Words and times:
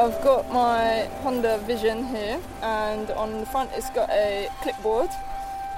I've 0.00 0.22
got 0.22 0.50
my 0.50 1.04
Honda 1.20 1.58
Vision 1.66 2.06
here, 2.06 2.40
and 2.62 3.10
on 3.10 3.40
the 3.40 3.44
front 3.44 3.70
it's 3.74 3.90
got 3.90 4.08
a 4.08 4.48
clipboard. 4.62 5.10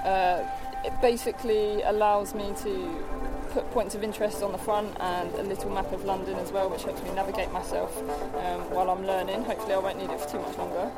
Uh, 0.05 0.43
it 0.85 0.93
basically 1.01 1.81
allows 1.81 2.33
me 2.33 2.53
to 2.61 3.03
put 3.49 3.69
points 3.71 3.95
of 3.95 4.03
interest 4.03 4.41
on 4.41 4.53
the 4.53 4.57
front 4.57 4.95
and 5.01 5.29
a 5.35 5.43
little 5.43 5.69
map 5.71 5.91
of 5.91 6.05
London 6.05 6.35
as 6.35 6.53
well, 6.53 6.69
which 6.69 6.83
helps 6.83 7.03
me 7.03 7.11
navigate 7.11 7.51
myself 7.51 7.97
um, 7.97 8.61
while 8.71 8.89
I'm 8.89 9.05
learning. 9.05 9.43
Hopefully, 9.43 9.73
I 9.73 9.79
won't 9.79 9.97
need 9.97 10.09
it 10.09 10.21
for 10.21 10.29
too 10.29 10.39
much 10.39 10.57
longer. 10.57 10.89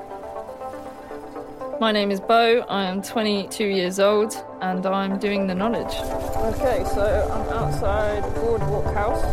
My 1.82 1.92
name 1.92 2.12
is 2.12 2.20
Bo, 2.20 2.60
I 2.70 2.84
am 2.86 3.02
22 3.02 3.66
years 3.66 4.00
old 4.00 4.36
and 4.62 4.86
I'm 4.86 5.18
doing 5.18 5.48
the 5.48 5.56
knowledge. 5.56 5.96
Okay, 6.54 6.86
so 6.94 7.28
I'm 7.34 7.50
outside 7.50 8.22
Boardwalk 8.36 8.94
House, 8.94 9.24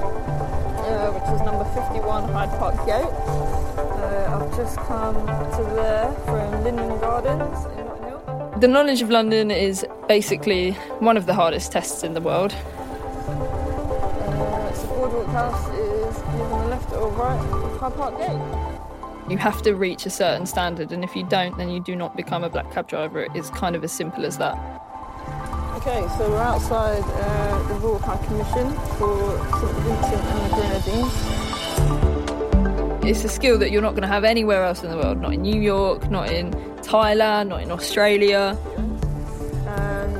uh, 0.92 1.10
which 1.12 1.24
is 1.34 1.40
number 1.42 1.64
51 1.64 2.32
Hyde 2.32 2.50
Park 2.58 2.74
Gate. 2.86 3.04
Uh, 3.04 4.34
I've 4.34 4.56
just 4.56 4.76
come 4.78 5.14
to 5.14 5.62
there 5.74 6.12
from 6.24 6.64
Linden 6.64 6.98
Gardens 7.00 7.66
in 7.78 7.86
Notting 7.86 8.04
Hill. 8.04 8.54
The 8.60 8.68
knowledge 8.68 9.02
of 9.02 9.10
London 9.10 9.50
is 9.50 9.84
basically 10.08 10.72
one 11.00 11.16
of 11.16 11.26
the 11.26 11.34
hardest 11.34 11.72
tests 11.72 12.02
in 12.02 12.14
the 12.14 12.20
world. 12.20 12.52
Uh, 12.52 14.72
so 14.74 14.86
Boardwalk 14.88 15.26
House 15.28 15.68
is 15.70 16.18
either 16.18 16.44
on 16.44 16.62
the 16.62 16.68
left 16.68 16.92
or 16.92 17.08
right 17.10 17.38
Hyde 17.80 17.94
Park 17.94 18.18
Gate. 18.18 19.30
You 19.30 19.38
have 19.38 19.62
to 19.62 19.74
reach 19.74 20.04
a 20.04 20.10
certain 20.10 20.46
standard, 20.46 20.92
and 20.92 21.02
if 21.04 21.16
you 21.16 21.24
don't, 21.24 21.56
then 21.56 21.70
you 21.70 21.80
do 21.80 21.96
not 21.96 22.16
become 22.16 22.44
a 22.44 22.50
black 22.50 22.70
cab 22.72 22.88
driver. 22.88 23.26
It's 23.34 23.50
kind 23.50 23.74
of 23.74 23.82
as 23.84 23.92
simple 23.92 24.26
as 24.26 24.36
that. 24.38 24.56
Okay, 25.84 26.06
so 26.16 26.30
we're 26.30 26.38
outside 26.38 27.02
uh, 27.02 27.62
the 27.66 27.74
Royal 27.74 27.98
High 27.98 28.24
Commission 28.24 28.70
for 28.98 29.36
St 29.58 29.76
Vincent 29.82 30.22
and 30.30 30.38
the 30.46 30.50
Grenadines. 30.54 31.14
It's 33.04 33.24
a 33.24 33.28
skill 33.28 33.58
that 33.58 33.72
you're 33.72 33.82
not 33.82 33.90
going 33.90 34.02
to 34.02 34.08
have 34.08 34.22
anywhere 34.22 34.62
else 34.62 34.84
in 34.84 34.92
the 34.92 34.96
world. 34.96 35.20
Not 35.20 35.32
in 35.32 35.42
New 35.42 35.60
York, 35.60 36.08
not 36.08 36.30
in 36.30 36.52
Thailand, 36.82 37.48
not 37.48 37.62
in 37.62 37.72
Australia. 37.72 38.56
And 39.66 40.14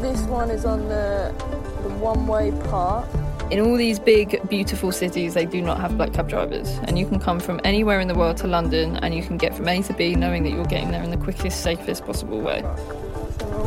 this 0.00 0.20
one 0.26 0.48
is 0.48 0.64
on 0.64 0.88
the, 0.88 1.34
the 1.82 1.88
one-way 1.96 2.52
part. 2.68 3.08
In 3.50 3.58
all 3.58 3.76
these 3.76 3.98
big, 3.98 4.48
beautiful 4.48 4.92
cities, 4.92 5.34
they 5.34 5.44
do 5.44 5.60
not 5.60 5.80
have 5.80 5.96
black 5.96 6.12
cab 6.12 6.28
drivers. 6.28 6.68
And 6.84 7.00
you 7.00 7.06
can 7.06 7.18
come 7.18 7.40
from 7.40 7.60
anywhere 7.64 7.98
in 7.98 8.06
the 8.06 8.14
world 8.14 8.36
to 8.36 8.46
London 8.46 8.98
and 8.98 9.12
you 9.12 9.24
can 9.24 9.38
get 9.38 9.56
from 9.56 9.66
A 9.66 9.82
to 9.82 9.92
B 9.92 10.14
knowing 10.14 10.44
that 10.44 10.50
you're 10.50 10.64
getting 10.66 10.92
there 10.92 11.02
in 11.02 11.10
the 11.10 11.16
quickest, 11.16 11.64
safest 11.64 12.06
possible 12.06 12.40
way. 12.40 12.62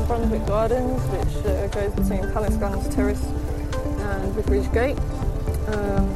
Brunswick 0.08 0.45
Gardens, 0.45 1.02
which 1.11 1.45
uh, 1.45 1.67
goes 1.67 1.91
between 1.94 2.31
Palace 2.31 2.55
Gardens 2.55 2.95
Terrace 2.95 3.22
and 3.25 4.33
Vicarage 4.33 4.72
Gate. 4.72 4.97
Um, 5.67 6.08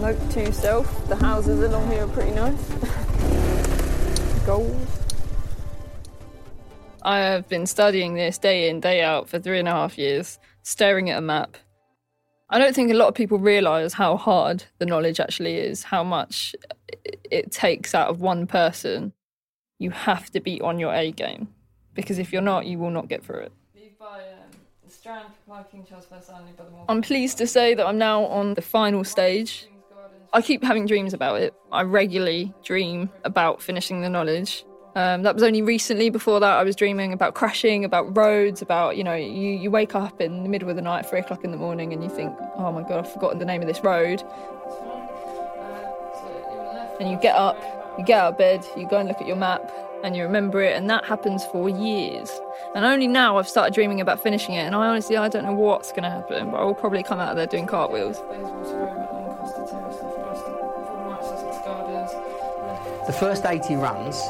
note 0.00 0.30
to 0.30 0.50
self, 0.50 1.08
the 1.08 1.16
houses 1.16 1.60
along 1.62 1.90
here 1.90 2.04
are 2.04 2.08
pretty 2.08 2.30
nice. 2.30 2.68
Gold. 4.46 4.74
I 7.02 7.18
have 7.18 7.46
been 7.50 7.66
studying 7.66 8.14
this 8.14 8.38
day 8.38 8.70
in, 8.70 8.80
day 8.80 9.02
out 9.02 9.28
for 9.28 9.38
three 9.38 9.58
and 9.58 9.68
a 9.68 9.72
half 9.72 9.98
years, 9.98 10.38
staring 10.62 11.10
at 11.10 11.18
a 11.18 11.20
map. 11.20 11.58
I 12.48 12.58
don't 12.58 12.74
think 12.74 12.90
a 12.90 12.94
lot 12.94 13.08
of 13.08 13.14
people 13.14 13.38
realise 13.38 13.92
how 13.92 14.16
hard 14.16 14.64
the 14.78 14.86
knowledge 14.86 15.20
actually 15.20 15.56
is, 15.56 15.82
how 15.82 16.02
much 16.02 16.56
it 17.30 17.52
takes 17.52 17.94
out 17.94 18.08
of 18.08 18.22
one 18.22 18.46
person. 18.46 19.12
You 19.78 19.90
have 19.90 20.30
to 20.30 20.40
be 20.40 20.62
on 20.62 20.78
your 20.78 20.94
A 20.94 21.12
game 21.12 21.48
because 21.94 22.18
if 22.18 22.32
you're 22.32 22.42
not, 22.42 22.66
you 22.66 22.78
will 22.78 22.90
not 22.90 23.08
get 23.08 23.24
through 23.24 23.40
it. 23.40 23.52
I'm 26.88 27.02
pleased 27.02 27.38
to 27.38 27.46
say 27.46 27.74
that 27.74 27.86
I'm 27.86 27.98
now 27.98 28.24
on 28.24 28.54
the 28.54 28.62
final 28.62 29.04
stage. 29.04 29.66
I 30.32 30.42
keep 30.42 30.62
having 30.62 30.86
dreams 30.86 31.12
about 31.12 31.40
it. 31.40 31.54
I 31.72 31.82
regularly 31.82 32.54
dream 32.62 33.10
about 33.24 33.60
finishing 33.62 34.00
the 34.00 34.08
knowledge. 34.08 34.64
Um, 34.94 35.22
that 35.22 35.34
was 35.34 35.42
only 35.42 35.62
recently. 35.62 36.10
Before 36.10 36.40
that, 36.40 36.58
I 36.58 36.62
was 36.64 36.74
dreaming 36.74 37.12
about 37.12 37.34
crashing, 37.34 37.84
about 37.84 38.16
roads, 38.16 38.60
about, 38.62 38.96
you 38.96 39.04
know, 39.04 39.14
you, 39.14 39.50
you 39.50 39.70
wake 39.70 39.94
up 39.94 40.20
in 40.20 40.42
the 40.42 40.48
middle 40.48 40.68
of 40.68 40.76
the 40.76 40.82
night, 40.82 41.06
three 41.06 41.20
o'clock 41.20 41.44
in 41.44 41.52
the 41.52 41.56
morning, 41.56 41.92
and 41.92 42.02
you 42.02 42.10
think, 42.10 42.36
oh 42.56 42.72
my 42.72 42.82
God, 42.82 43.04
I've 43.04 43.12
forgotten 43.12 43.38
the 43.38 43.44
name 43.44 43.60
of 43.62 43.68
this 43.68 43.82
road. 43.84 44.22
And 47.00 47.10
you 47.10 47.16
get 47.20 47.36
up, 47.36 47.56
you 47.98 48.04
get 48.04 48.20
out 48.20 48.32
of 48.32 48.38
bed, 48.38 48.64
you 48.76 48.86
go 48.88 48.98
and 48.98 49.08
look 49.08 49.20
at 49.20 49.26
your 49.26 49.36
map, 49.36 49.70
and 50.02 50.16
you 50.16 50.22
remember 50.22 50.62
it, 50.62 50.76
and 50.76 50.88
that 50.90 51.04
happens 51.04 51.44
for 51.46 51.68
years. 51.68 52.30
And 52.74 52.84
only 52.84 53.06
now 53.06 53.38
I've 53.38 53.48
started 53.48 53.74
dreaming 53.74 54.00
about 54.00 54.22
finishing 54.22 54.54
it, 54.54 54.60
and 54.60 54.74
I 54.74 54.88
honestly, 54.88 55.16
I 55.16 55.28
don't 55.28 55.44
know 55.44 55.52
what's 55.52 55.90
going 55.90 56.04
to 56.04 56.10
happen, 56.10 56.50
but 56.50 56.58
I 56.58 56.64
will 56.64 56.74
probably 56.74 57.02
come 57.02 57.20
out 57.20 57.30
of 57.30 57.36
there 57.36 57.46
doing 57.46 57.66
cartwheels. 57.66 58.18
The 63.06 63.16
first 63.18 63.44
80 63.44 63.76
runs 63.76 64.20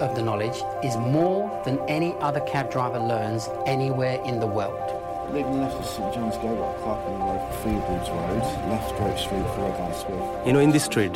of 0.00 0.14
the 0.14 0.22
knowledge 0.22 0.62
is 0.82 0.96
more 0.96 1.50
than 1.64 1.78
any 1.88 2.14
other 2.20 2.40
cab 2.40 2.70
driver 2.70 2.98
learns 2.98 3.48
anywhere 3.66 4.22
in 4.24 4.40
the 4.40 4.46
world. 4.46 4.96
Leaving 5.32 5.60
left 5.60 5.80
is 5.80 5.90
St 5.90 6.14
John's 6.14 6.36
Gate, 6.36 6.48
right, 6.48 6.76
Clarkin 6.78 7.18
Road, 7.20 7.54
Fields 7.62 8.10
Road, 8.10 8.42
left 8.68 8.96
Great 8.96 9.18
Street, 9.18 9.44
Thurgown 9.54 9.94
Smith. 9.94 10.46
You 10.46 10.52
know, 10.52 10.60
in 10.60 10.70
this 10.70 10.88
trade, 10.88 11.14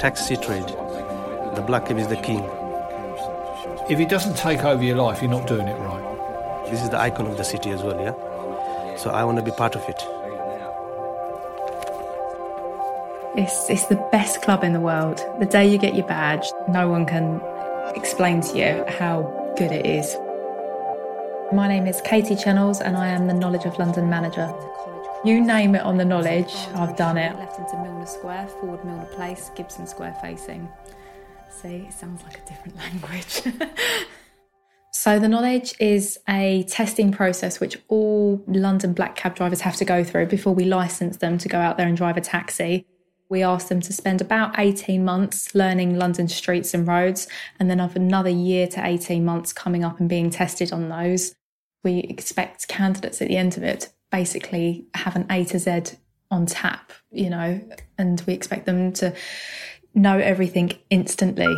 taxi 0.00 0.36
trade, 0.36 0.68
the 1.54 1.62
black 1.66 1.86
cab 1.86 1.98
is 1.98 2.08
the 2.08 2.16
king. 2.16 2.48
If 3.92 4.00
it 4.00 4.08
doesn't 4.08 4.38
take 4.38 4.64
over 4.64 4.82
your 4.82 4.96
life, 4.96 5.20
you're 5.20 5.30
not 5.30 5.46
doing 5.46 5.68
it 5.68 5.74
right. 5.74 6.64
This 6.70 6.82
is 6.82 6.88
the 6.88 6.98
icon 6.98 7.26
of 7.26 7.36
the 7.36 7.44
city 7.44 7.68
as 7.72 7.82
well, 7.82 8.00
yeah? 8.00 8.96
So 8.96 9.10
I 9.10 9.22
want 9.22 9.36
to 9.36 9.44
be 9.44 9.50
part 9.50 9.76
of 9.76 9.82
it. 9.86 10.02
It's, 13.36 13.68
it's 13.68 13.84
the 13.88 14.02
best 14.10 14.40
club 14.40 14.64
in 14.64 14.72
the 14.72 14.80
world. 14.80 15.20
The 15.40 15.44
day 15.44 15.70
you 15.70 15.76
get 15.76 15.94
your 15.94 16.06
badge, 16.06 16.46
no 16.70 16.88
one 16.88 17.04
can 17.04 17.42
explain 17.94 18.40
to 18.40 18.56
you 18.56 18.82
how 18.88 19.52
good 19.58 19.72
it 19.72 19.84
is. 19.84 20.16
My 21.52 21.68
name 21.68 21.86
is 21.86 22.00
Katie 22.00 22.34
Chennels 22.34 22.80
and 22.80 22.96
I 22.96 23.08
am 23.08 23.26
the 23.26 23.34
Knowledge 23.34 23.66
of 23.66 23.78
London 23.78 24.08
manager. 24.08 24.50
You 25.22 25.38
name 25.42 25.74
it 25.74 25.82
on 25.82 25.98
the 25.98 26.06
knowledge, 26.06 26.54
I've 26.76 26.96
done 26.96 27.18
it. 27.18 27.36
Left 27.36 27.58
into 27.58 27.76
Milner 27.76 28.06
Square, 28.06 28.48
forward 28.58 28.86
Milner 28.86 29.04
Place, 29.04 29.50
Gibson 29.54 29.86
Square 29.86 30.16
facing. 30.22 30.72
See, 31.60 31.86
it 31.88 31.92
sounds 31.92 32.22
like 32.22 32.38
a 32.38 32.48
different 32.48 32.76
language. 32.84 33.42
So, 34.94 35.18
the 35.18 35.26
knowledge 35.26 35.74
is 35.80 36.18
a 36.28 36.64
testing 36.68 37.10
process 37.10 37.58
which 37.58 37.76
all 37.88 38.40
London 38.46 38.92
black 38.92 39.16
cab 39.16 39.34
drivers 39.34 39.62
have 39.62 39.74
to 39.76 39.84
go 39.84 40.04
through 40.04 40.26
before 40.26 40.54
we 40.54 40.64
license 40.64 41.16
them 41.16 41.38
to 41.38 41.48
go 41.48 41.58
out 41.58 41.76
there 41.76 41.88
and 41.88 41.96
drive 41.96 42.16
a 42.16 42.20
taxi. 42.20 42.86
We 43.28 43.42
ask 43.42 43.68
them 43.68 43.80
to 43.80 43.92
spend 43.92 44.20
about 44.20 44.58
18 44.58 45.04
months 45.04 45.54
learning 45.54 45.98
London 45.98 46.28
streets 46.28 46.72
and 46.74 46.86
roads, 46.86 47.26
and 47.58 47.68
then 47.70 47.80
have 47.80 47.96
another 47.96 48.30
year 48.30 48.68
to 48.68 48.86
18 48.86 49.24
months 49.24 49.52
coming 49.52 49.82
up 49.82 49.98
and 49.98 50.08
being 50.08 50.30
tested 50.30 50.72
on 50.72 50.88
those. 50.88 51.34
We 51.82 52.00
expect 52.00 52.68
candidates 52.68 53.20
at 53.20 53.28
the 53.28 53.36
end 53.36 53.56
of 53.56 53.62
it 53.62 53.80
to 53.80 53.90
basically 54.10 54.86
have 54.94 55.16
an 55.16 55.26
A 55.30 55.44
to 55.46 55.58
Z 55.58 55.96
on 56.30 56.46
tap, 56.46 56.92
you 57.10 57.30
know, 57.30 57.60
and 57.98 58.22
we 58.26 58.34
expect 58.34 58.66
them 58.66 58.92
to 58.92 59.14
know 59.94 60.18
everything 60.18 60.72
instantly. 60.90 61.54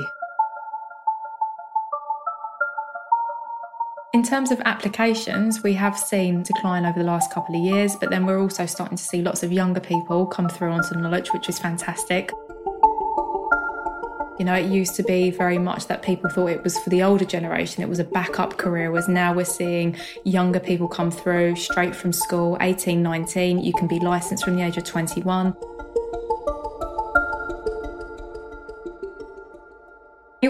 In 4.14 4.22
terms 4.22 4.52
of 4.52 4.60
applications, 4.60 5.64
we 5.64 5.72
have 5.74 5.98
seen 5.98 6.44
decline 6.44 6.86
over 6.86 6.98
the 6.98 7.04
last 7.04 7.32
couple 7.32 7.56
of 7.56 7.64
years, 7.64 7.96
but 7.96 8.10
then 8.10 8.26
we're 8.26 8.40
also 8.40 8.64
starting 8.64 8.96
to 8.96 9.02
see 9.02 9.22
lots 9.22 9.42
of 9.42 9.52
younger 9.52 9.80
people 9.80 10.24
come 10.24 10.48
through 10.48 10.70
onto 10.70 10.96
knowledge, 10.96 11.32
which 11.32 11.48
is 11.48 11.58
fantastic. 11.58 12.30
You 14.38 14.44
know, 14.44 14.54
it 14.54 14.66
used 14.66 14.94
to 14.96 15.02
be 15.02 15.30
very 15.30 15.58
much 15.58 15.88
that 15.88 16.02
people 16.02 16.30
thought 16.30 16.50
it 16.50 16.62
was 16.62 16.78
for 16.78 16.90
the 16.90 17.02
older 17.02 17.24
generation, 17.24 17.82
it 17.82 17.88
was 17.88 17.98
a 17.98 18.04
backup 18.04 18.56
career, 18.56 18.92
whereas 18.92 19.08
now 19.08 19.34
we're 19.34 19.44
seeing 19.44 19.96
younger 20.22 20.60
people 20.60 20.86
come 20.86 21.10
through 21.10 21.56
straight 21.56 21.94
from 21.94 22.12
school, 22.12 22.56
18, 22.60 23.02
19. 23.02 23.64
You 23.64 23.72
can 23.72 23.88
be 23.88 23.98
licensed 23.98 24.44
from 24.44 24.54
the 24.54 24.62
age 24.62 24.76
of 24.76 24.84
21. 24.84 25.56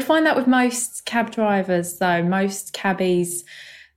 Find 0.04 0.26
that 0.26 0.36
with 0.36 0.46
most 0.46 1.04
cab 1.04 1.30
drivers, 1.30 1.98
though. 1.98 2.22
Most 2.22 2.72
cabbies 2.72 3.44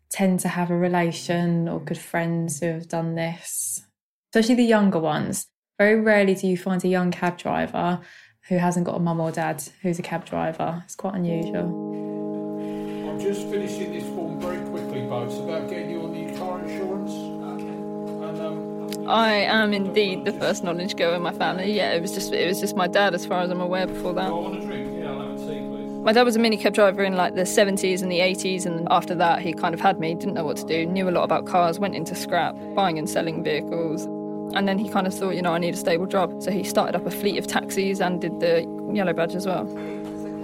tend 0.09 0.39
to 0.39 0.47
have 0.47 0.71
a 0.71 0.77
relation 0.77 1.67
or 1.67 1.79
good 1.79 1.97
friends 1.97 2.59
who 2.59 2.67
have 2.67 2.87
done 2.87 3.15
this, 3.15 3.85
especially 4.33 4.55
the 4.55 4.63
younger 4.63 4.99
ones. 4.99 5.47
Very 5.77 5.99
rarely 5.99 6.33
do 6.33 6.47
you 6.47 6.57
find 6.57 6.83
a 6.83 6.87
young 6.87 7.11
cab 7.11 7.37
driver 7.37 7.99
who 8.47 8.57
hasn't 8.57 8.85
got 8.85 8.95
a 8.95 8.99
mum 8.99 9.19
or 9.19 9.31
dad 9.31 9.61
who's 9.81 9.99
a 9.99 10.01
cab 10.01 10.25
driver. 10.25 10.81
It's 10.85 10.95
quite 10.95 11.15
unusual. 11.15 11.67
I'm 13.09 13.19
just 13.19 13.47
finishing 13.49 13.91
this 13.91 14.05
form 14.15 14.39
very 14.39 14.65
quickly, 14.69 15.01
Bo. 15.01 15.25
It's 15.25 15.37
about 15.37 15.69
getting 15.69 15.89
you 15.91 16.01
on 16.01 16.13
the 16.13 16.37
car 16.37 16.59
insurance. 16.63 17.11
And, 17.11 18.41
um, 18.41 19.09
I 19.09 19.33
am 19.33 19.73
indeed 19.73 20.25
the 20.25 20.33
first 20.33 20.63
knowledge 20.63 20.95
girl 20.95 21.13
in 21.13 21.21
my 21.21 21.33
family. 21.33 21.73
Yeah, 21.73 21.91
it 21.91 22.01
was 22.01 22.13
just 22.13 22.31
it 22.33 22.47
was 22.47 22.59
just 22.59 22.75
my 22.75 22.87
dad, 22.87 23.13
as 23.13 23.25
far 23.25 23.41
as 23.41 23.49
I'm 23.49 23.61
aware. 23.61 23.87
Before 23.87 24.13
that, 24.13 24.29
my 26.07 26.13
dad 26.13 26.23
was 26.23 26.37
a 26.37 26.39
minicab 26.39 26.71
driver 26.71 27.03
in 27.03 27.17
like 27.17 27.35
the 27.35 27.41
70s 27.41 28.01
and 28.01 28.09
the 28.09 28.19
80s, 28.19 28.65
and 28.65 28.87
after 28.89 29.13
that, 29.15 29.41
he 29.41 29.51
kind 29.51 29.73
of 29.73 29.81
had 29.81 29.99
me. 29.99 30.15
Didn't 30.15 30.35
know 30.35 30.45
what 30.45 30.55
to 30.55 30.65
do. 30.65 30.85
Knew 30.85 31.09
a 31.09 31.11
lot 31.11 31.25
about 31.25 31.45
cars. 31.45 31.79
Went 31.79 31.95
into 31.95 32.15
scrap, 32.15 32.55
buying 32.73 32.97
and 32.97 33.09
selling 33.09 33.43
vehicles. 33.43 34.05
And 34.55 34.69
then 34.69 34.79
he 34.79 34.87
kind 34.87 35.05
of 35.05 35.13
thought, 35.13 35.31
you 35.31 35.41
know, 35.41 35.51
I 35.51 35.57
need 35.57 35.73
a 35.73 35.77
stable 35.77 36.05
job. 36.05 36.41
So 36.41 36.49
he 36.49 36.63
started 36.63 36.95
up 36.95 37.05
a 37.05 37.11
fleet 37.11 37.37
of 37.37 37.45
taxis 37.45 37.99
and 37.99 38.21
did 38.21 38.39
the 38.39 38.61
yellow 38.93 39.11
badge 39.11 39.35
as 39.35 39.45
well. 39.45 39.65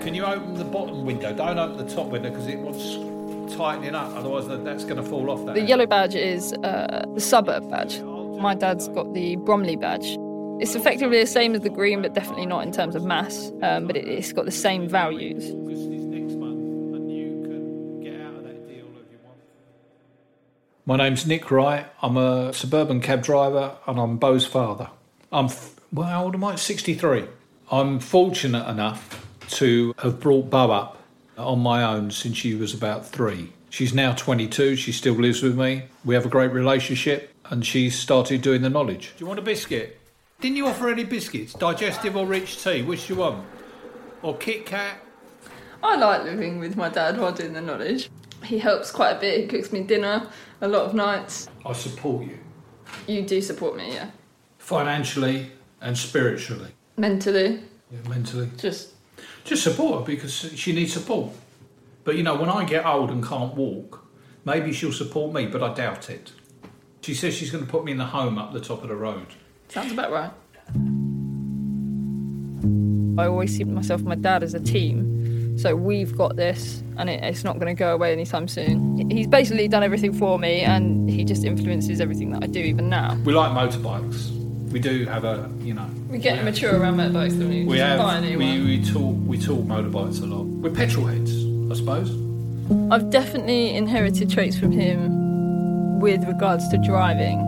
Can 0.02 0.14
you 0.14 0.26
open 0.26 0.56
the 0.56 0.66
bottom 0.66 1.06
window? 1.06 1.34
Don't 1.34 1.58
open 1.58 1.78
the 1.78 1.96
top 1.96 2.08
window 2.08 2.30
because 2.30 2.48
it 2.48 2.60
wants 2.60 3.56
tightening 3.56 3.96
up. 3.96 4.14
Otherwise, 4.18 4.50
that's 4.66 4.84
going 4.84 4.98
to 4.98 5.04
fall 5.04 5.32
off. 5.32 5.46
That 5.46 5.56
The 5.56 5.62
yellow 5.62 5.86
badge 5.86 6.14
is 6.14 6.52
uh, 6.56 7.06
the 7.14 7.22
suburb 7.22 7.70
badge. 7.72 8.02
My 8.02 8.54
dad's 8.54 8.90
got 8.90 9.14
the 9.14 9.38
Bromley 9.38 9.78
badge. 9.78 10.18
It's 10.64 10.76
effectively 10.76 11.20
the 11.20 11.28
same 11.28 11.56
as 11.56 11.62
the 11.62 11.70
green, 11.70 12.02
but 12.02 12.14
definitely 12.14 12.46
not 12.46 12.66
in 12.66 12.72
terms 12.72 12.96
of 12.96 13.04
mass. 13.04 13.52
Um, 13.62 13.86
but 13.86 13.98
it, 13.98 14.08
it's 14.08 14.32
got 14.32 14.46
the 14.46 14.52
same 14.52 14.88
values. 14.88 15.52
My 20.86 20.96
name's 20.96 21.28
Nick 21.28 21.52
Wright. 21.52 21.86
I'm 22.02 22.16
a 22.16 22.54
suburban 22.54 23.02
cab 23.02 23.24
driver 23.24 23.76
and 23.88 24.00
I'm 24.00 24.16
Bo's 24.16 24.46
father. 24.46 24.90
I'm, 25.34 25.48
f- 25.48 25.76
well, 25.92 26.08
how 26.08 26.24
old 26.24 26.36
am 26.36 26.46
I? 26.46 26.56
63. 26.56 27.26
I'm 27.70 28.00
fortunate 28.00 28.66
enough 28.70 29.28
to 29.56 29.94
have 29.98 30.22
brought 30.22 30.50
Bo 30.50 30.72
up 30.72 30.98
on 31.38 31.60
my 31.60 31.84
own 31.84 32.10
since 32.10 32.38
she 32.38 32.56
was 32.56 32.74
about 32.74 33.06
three. 33.06 33.52
She's 33.70 33.94
now 33.94 34.14
22. 34.14 34.78
She 34.78 34.94
still 34.94 35.16
lives 35.16 35.44
with 35.44 35.60
me. 35.60 35.84
We 36.06 36.16
have 36.16 36.26
a 36.26 36.30
great 36.30 36.54
relationship 36.54 37.34
and 37.50 37.66
she's 37.66 38.00
started 38.00 38.42
doing 38.42 38.62
the 38.62 38.70
knowledge. 38.70 39.12
Do 39.18 39.26
you 39.26 39.28
want 39.28 39.40
a 39.40 39.44
biscuit? 39.44 40.00
Didn't 40.44 40.58
you 40.58 40.68
offer 40.68 40.90
any 40.90 41.06
biscuits? 41.06 41.54
Digestive 41.54 42.18
or 42.18 42.26
rich 42.26 42.62
tea? 42.62 42.82
Which 42.82 43.08
do 43.08 43.14
you 43.14 43.20
want? 43.22 43.46
Or 44.22 44.36
Kit 44.36 44.66
Kat? 44.66 44.98
I 45.82 45.96
like 45.96 46.26
living 46.26 46.60
with 46.60 46.76
my 46.76 46.90
dad 46.90 47.18
while 47.18 47.32
doing 47.32 47.54
the 47.54 47.62
knowledge. 47.62 48.10
He 48.44 48.60
helps 48.60 48.92
quite 48.92 49.12
a 49.12 49.20
bit. 49.22 49.40
He 49.40 49.48
cooks 49.48 49.72
me 49.72 49.84
dinner 49.84 50.28
a 50.60 50.68
lot 50.68 50.82
of 50.82 50.94
nights. 50.94 51.48
I 51.66 51.72
support 51.72 52.26
you 52.26 52.40
You 53.08 53.22
do 53.22 53.40
support 53.42 53.78
me, 53.78 53.94
yeah. 53.94 54.10
financially 54.58 55.50
and 55.80 55.98
spiritually. 55.98 56.72
Mentally, 56.98 57.62
Yeah, 57.90 58.10
mentally. 58.10 58.50
just 58.58 58.96
Just 59.46 59.64
support 59.64 60.02
her 60.02 60.06
because 60.06 60.34
she 60.34 60.74
needs 60.74 60.92
support. 60.92 61.32
But 62.04 62.18
you 62.18 62.24
know, 62.24 62.36
when 62.36 62.50
I 62.50 62.66
get 62.66 62.86
old 62.86 63.12
and 63.12 63.26
can't 63.26 63.56
walk, 63.56 64.06
maybe 64.44 64.74
she'll 64.74 64.92
support 64.92 65.34
me, 65.34 65.46
but 65.46 65.64
I 65.64 65.74
doubt 65.74 66.10
it. 66.10 66.34
She 67.00 67.14
says 67.14 67.34
she's 67.34 67.50
going 67.50 67.66
to 67.66 67.72
put 67.72 67.86
me 67.86 67.94
in 67.94 67.98
the 67.98 68.08
home 68.08 68.38
up 68.38 68.52
the 68.52 68.60
top 68.60 68.84
of 68.84 68.90
the 68.90 68.96
road. 68.98 69.28
Sounds 69.74 69.92
about 69.92 70.12
right. 70.12 70.32
I 73.22 73.28
always 73.28 73.56
see 73.56 73.64
myself 73.64 74.00
and 74.02 74.10
my 74.10 74.16
dad 74.16 74.44
as 74.44 74.54
a 74.54 74.60
team. 74.60 75.58
So 75.58 75.76
we've 75.76 76.16
got 76.18 76.36
this, 76.36 76.82
and 76.98 77.10
it, 77.10 77.24
it's 77.24 77.44
not 77.44 77.60
going 77.60 77.68
to 77.76 77.78
go 77.80 77.94
away 77.94 78.12
anytime 78.12 78.48
soon. 78.48 79.10
He's 79.12 79.28
basically 79.28 79.68
done 79.68 79.84
everything 79.84 80.14
for 80.14 80.40
me, 80.40 80.62
and 80.62 81.08
he 81.10 81.24
just 81.24 81.44
influences 81.44 82.02
everything 82.02 82.32
that 82.32 82.44
I 82.44 82.48
do 82.48 82.60
even 82.60 82.90
now. 82.90 83.16
We 83.24 83.34
like 83.34 83.52
motorbikes. 83.52 84.32
We 84.72 84.80
do 84.80 85.06
have 85.06 85.24
a, 85.26 85.52
you 85.62 85.76
know. 85.76 85.88
We 86.10 86.18
get 86.18 86.38
have- 86.38 86.46
mature 86.46 86.76
around 86.80 86.98
motorbikes, 86.98 87.40
don't 87.40 87.50
we? 87.50 87.66
We 87.66 87.78
Just 87.78 87.88
have. 87.88 88.00
buy 88.00 88.18
a 88.18 88.36
We, 88.36 88.62
we 88.64 88.84
talk. 88.84 89.16
We 89.28 89.38
talk 89.38 89.60
motorbikes 89.60 90.22
a 90.22 90.26
lot. 90.26 90.46
We're 90.46 90.72
petrol 90.72 91.06
heads, 91.06 91.32
I 91.72 91.76
suppose. 91.76 92.10
I've 92.92 93.10
definitely 93.12 93.76
inherited 93.76 94.30
traits 94.32 94.58
from 94.58 94.72
him 94.72 96.00
with 96.00 96.24
regards 96.26 96.68
to 96.70 96.78
driving. 96.80 97.40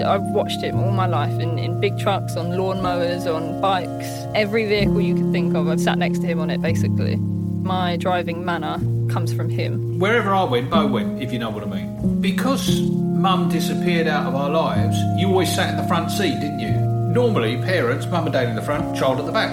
I've 0.00 0.22
watched 0.22 0.60
him 0.62 0.80
all 0.80 0.90
my 0.92 1.06
life 1.06 1.38
in, 1.40 1.58
in 1.58 1.80
big 1.80 1.98
trucks, 1.98 2.36
on 2.36 2.46
lawnmowers, 2.50 3.26
on 3.32 3.60
bikes. 3.60 4.06
Every 4.34 4.66
vehicle 4.66 5.00
you 5.00 5.14
could 5.14 5.30
think 5.32 5.54
of, 5.54 5.68
I've 5.68 5.80
sat 5.80 5.98
next 5.98 6.20
to 6.20 6.26
him 6.26 6.40
on 6.40 6.50
it 6.50 6.60
basically. 6.62 7.16
My 7.16 7.96
driving 7.96 8.44
manner 8.44 8.78
comes 9.12 9.32
from 9.32 9.48
him. 9.48 9.98
Wherever 9.98 10.34
I 10.34 10.44
went, 10.44 10.70
Bo 10.70 10.86
went, 10.86 11.22
if 11.22 11.32
you 11.32 11.38
know 11.38 11.50
what 11.50 11.62
I 11.62 11.66
mean. 11.66 12.20
Because 12.20 12.80
mum 12.90 13.48
disappeared 13.50 14.08
out 14.08 14.26
of 14.26 14.34
our 14.34 14.50
lives, 14.50 14.96
you 15.18 15.28
always 15.28 15.54
sat 15.54 15.70
in 15.70 15.76
the 15.76 15.86
front 15.86 16.10
seat, 16.10 16.40
didn't 16.40 16.58
you? 16.60 16.70
Normally, 17.12 17.56
parents, 17.58 18.06
mum 18.06 18.24
and 18.24 18.32
dad 18.32 18.48
in 18.48 18.56
the 18.56 18.62
front, 18.62 18.96
child 18.96 19.20
at 19.20 19.26
the 19.26 19.32
back. 19.32 19.50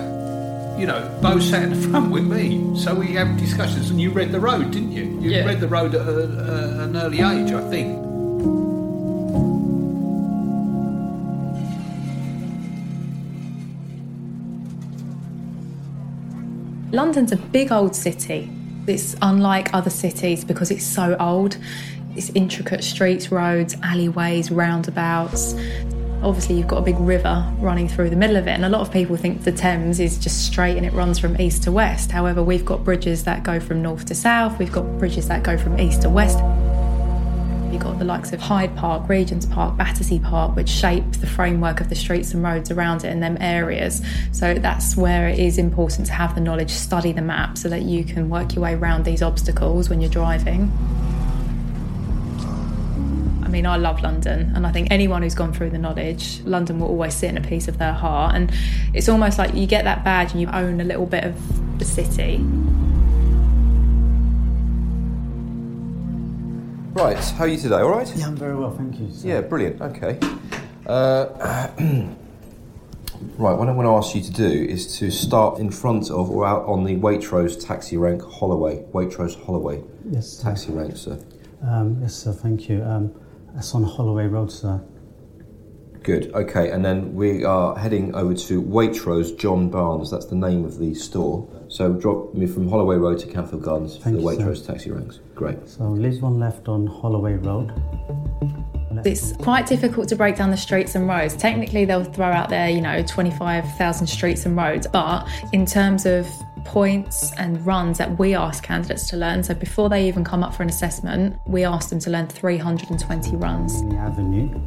You 0.79 0.87
know, 0.87 1.19
Bo 1.21 1.39
sat 1.39 1.63
in 1.63 1.69
the 1.79 1.87
front 1.89 2.09
with 2.11 2.23
me, 2.25 2.73
so 2.79 2.95
we 2.95 3.07
had 3.07 3.35
discussions, 3.37 3.89
and 3.89 3.99
you 4.01 4.11
read 4.11 4.31
the 4.31 4.39
road, 4.39 4.71
didn't 4.71 4.93
you? 4.93 5.03
You 5.21 5.29
Yeah. 5.31 5.45
read 5.45 5.59
the 5.59 5.67
road 5.67 5.93
at 5.93 6.07
a, 6.07 6.19
a, 6.19 6.83
an 6.85 6.95
early 6.95 7.17
age, 7.19 7.51
I 7.51 7.61
think. 7.69 8.08
London's 16.91 17.31
a 17.31 17.37
big 17.37 17.71
old 17.71 17.95
city. 17.95 18.49
It's 18.87 19.15
unlike 19.21 19.73
other 19.75 19.91
cities 19.91 20.43
because 20.43 20.71
it's 20.71 20.85
so 20.85 21.15
old. 21.19 21.57
It's 22.15 22.31
intricate 22.31 22.83
streets, 22.83 23.31
roads, 23.31 23.75
alleyways, 23.83 24.49
roundabouts. 24.49 25.53
Obviously, 26.23 26.57
you've 26.57 26.67
got 26.67 26.77
a 26.77 26.81
big 26.81 26.99
river 26.99 27.45
running 27.59 27.87
through 27.87 28.09
the 28.09 28.15
middle 28.15 28.35
of 28.35 28.47
it, 28.47 28.51
and 28.51 28.65
a 28.65 28.69
lot 28.69 28.81
of 28.81 28.91
people 28.91 29.15
think 29.15 29.43
the 29.43 29.51
Thames 29.51 29.99
is 29.99 30.17
just 30.17 30.45
straight 30.47 30.75
and 30.75 30.85
it 30.85 30.91
runs 30.91 31.19
from 31.19 31.39
east 31.39 31.63
to 31.63 31.71
west. 31.71 32.11
However, 32.11 32.41
we've 32.41 32.65
got 32.65 32.83
bridges 32.83 33.23
that 33.23 33.43
go 33.43 33.59
from 33.59 33.81
north 33.83 34.05
to 34.05 34.15
south, 34.15 34.57
we've 34.57 34.71
got 34.71 34.81
bridges 34.97 35.27
that 35.27 35.43
go 35.43 35.57
from 35.57 35.79
east 35.79 36.01
to 36.01 36.09
west. 36.09 36.39
You've 37.79 37.87
got 37.87 37.99
the 37.99 38.03
likes 38.03 38.33
of 38.33 38.41
Hyde 38.41 38.75
Park, 38.75 39.07
Regent's 39.07 39.45
Park, 39.45 39.77
Battersea 39.77 40.19
Park, 40.19 40.53
which 40.57 40.67
shape 40.67 41.09
the 41.13 41.25
framework 41.25 41.79
of 41.79 41.87
the 41.87 41.95
streets 41.95 42.33
and 42.33 42.43
roads 42.43 42.69
around 42.71 43.05
it 43.05 43.07
in 43.07 43.21
them 43.21 43.37
areas. 43.39 44.01
So 44.33 44.55
that's 44.55 44.97
where 44.97 45.29
it 45.29 45.39
is 45.39 45.57
important 45.57 46.05
to 46.07 46.11
have 46.11 46.35
the 46.35 46.41
knowledge, 46.41 46.71
study 46.71 47.13
the 47.13 47.21
map 47.21 47.57
so 47.57 47.69
that 47.69 47.83
you 47.83 48.03
can 48.03 48.29
work 48.29 48.53
your 48.53 48.63
way 48.63 48.73
around 48.73 49.05
these 49.05 49.21
obstacles 49.21 49.89
when 49.89 50.01
you're 50.01 50.09
driving. 50.09 50.69
I 53.43 53.47
mean, 53.47 53.65
I 53.65 53.77
love 53.77 54.01
London, 54.01 54.51
and 54.53 54.67
I 54.67 54.73
think 54.73 54.89
anyone 54.91 55.21
who's 55.21 55.33
gone 55.33 55.53
through 55.53 55.69
the 55.69 55.77
knowledge, 55.77 56.41
London 56.41 56.81
will 56.81 56.89
always 56.89 57.13
sit 57.13 57.29
in 57.29 57.37
a 57.37 57.47
piece 57.47 57.69
of 57.69 57.77
their 57.77 57.93
heart. 57.93 58.35
And 58.35 58.51
it's 58.93 59.07
almost 59.07 59.37
like 59.37 59.53
you 59.53 59.65
get 59.65 59.85
that 59.85 60.03
badge 60.03 60.33
and 60.33 60.41
you 60.41 60.49
own 60.49 60.81
a 60.81 60.83
little 60.83 61.05
bit 61.05 61.23
of 61.23 61.79
the 61.79 61.85
city. 61.85 62.45
Right, 66.99 67.17
how 67.17 67.45
are 67.45 67.47
you 67.47 67.55
today? 67.57 67.77
All 67.77 67.89
right? 67.89 68.13
Yeah, 68.13 68.27
I'm 68.27 68.35
very 68.35 68.57
well, 68.57 68.71
thank 68.71 68.99
you. 68.99 69.09
sir. 69.09 69.25
Yeah, 69.29 69.39
brilliant. 69.39 69.81
Okay. 69.81 70.19
Uh, 70.85 71.69
right, 73.37 73.53
what 73.57 73.69
I 73.69 73.71
want 73.71 73.85
to 73.85 73.91
ask 73.95 74.13
you 74.15 74.21
to 74.21 74.31
do 74.33 74.45
is 74.45 74.97
to 74.97 75.09
start 75.09 75.59
in 75.59 75.71
front 75.71 76.11
of 76.11 76.29
or 76.29 76.45
out 76.45 76.65
on 76.65 76.83
the 76.83 76.97
Waitrose 76.97 77.65
taxi 77.65 77.95
rank 77.95 78.21
Holloway. 78.21 78.83
Waitrose 78.91 79.41
Holloway 79.45 79.81
Yes, 80.09 80.27
sir. 80.27 80.43
taxi 80.43 80.73
rank, 80.73 80.97
sir. 80.97 81.17
Um, 81.65 81.99
yes, 82.01 82.15
sir, 82.15 82.33
thank 82.33 82.67
you. 82.67 82.83
Um, 82.83 83.13
that's 83.53 83.73
on 83.73 83.83
Holloway 83.83 84.27
Road, 84.27 84.51
sir. 84.51 84.81
Good. 86.03 86.33
Okay, 86.33 86.69
and 86.69 86.83
then 86.83 87.13
we 87.15 87.45
are 87.45 87.77
heading 87.77 88.13
over 88.13 88.33
to 88.33 88.61
Waitrose 88.61 89.37
John 89.39 89.69
Barnes. 89.69 90.11
That's 90.11 90.25
the 90.25 90.35
name 90.35 90.65
of 90.65 90.77
the 90.79 90.93
store. 90.95 91.47
So 91.69 91.93
drop 91.93 92.33
me 92.33 92.47
from 92.47 92.67
Holloway 92.67 92.95
Road 92.95 93.19
to 93.19 93.27
Canfield 93.27 93.61
Gardens 93.61 93.97
for 93.97 94.09
the 94.09 94.19
you, 94.19 94.35
sir. 94.35 94.43
Waitrose 94.43 94.65
taxi 94.65 94.89
ranks. 94.89 95.19
Great. 95.35 95.69
So 95.69 95.83
leaves 95.83 96.19
one 96.19 96.39
left 96.39 96.67
on 96.67 96.87
Holloway 96.87 97.35
Road. 97.35 97.71
It's 99.05 99.33
quite 99.33 99.67
difficult 99.67 100.09
to 100.09 100.15
break 100.15 100.35
down 100.35 100.49
the 100.49 100.57
streets 100.57 100.95
and 100.95 101.07
roads. 101.07 101.35
Technically, 101.35 101.85
they'll 101.85 102.03
throw 102.03 102.25
out 102.25 102.49
there, 102.49 102.69
you 102.69 102.81
know, 102.81 103.03
25,000 103.03 104.07
streets 104.07 104.47
and 104.47 104.57
roads. 104.57 104.87
But 104.87 105.27
in 105.53 105.65
terms 105.65 106.07
of 106.07 106.27
points 106.65 107.31
and 107.37 107.63
runs 107.65 107.99
that 107.99 108.17
we 108.17 108.35
ask 108.35 108.63
candidates 108.63 109.07
to 109.11 109.17
learn, 109.17 109.43
so 109.43 109.53
before 109.53 109.89
they 109.89 110.07
even 110.07 110.23
come 110.23 110.43
up 110.43 110.55
for 110.55 110.63
an 110.63 110.69
assessment, 110.69 111.37
we 111.45 111.63
ask 111.63 111.89
them 111.89 111.99
to 111.99 112.09
learn 112.09 112.27
320 112.27 113.35
runs. 113.37 113.83
the 113.83 113.95
Avenue, 113.95 114.59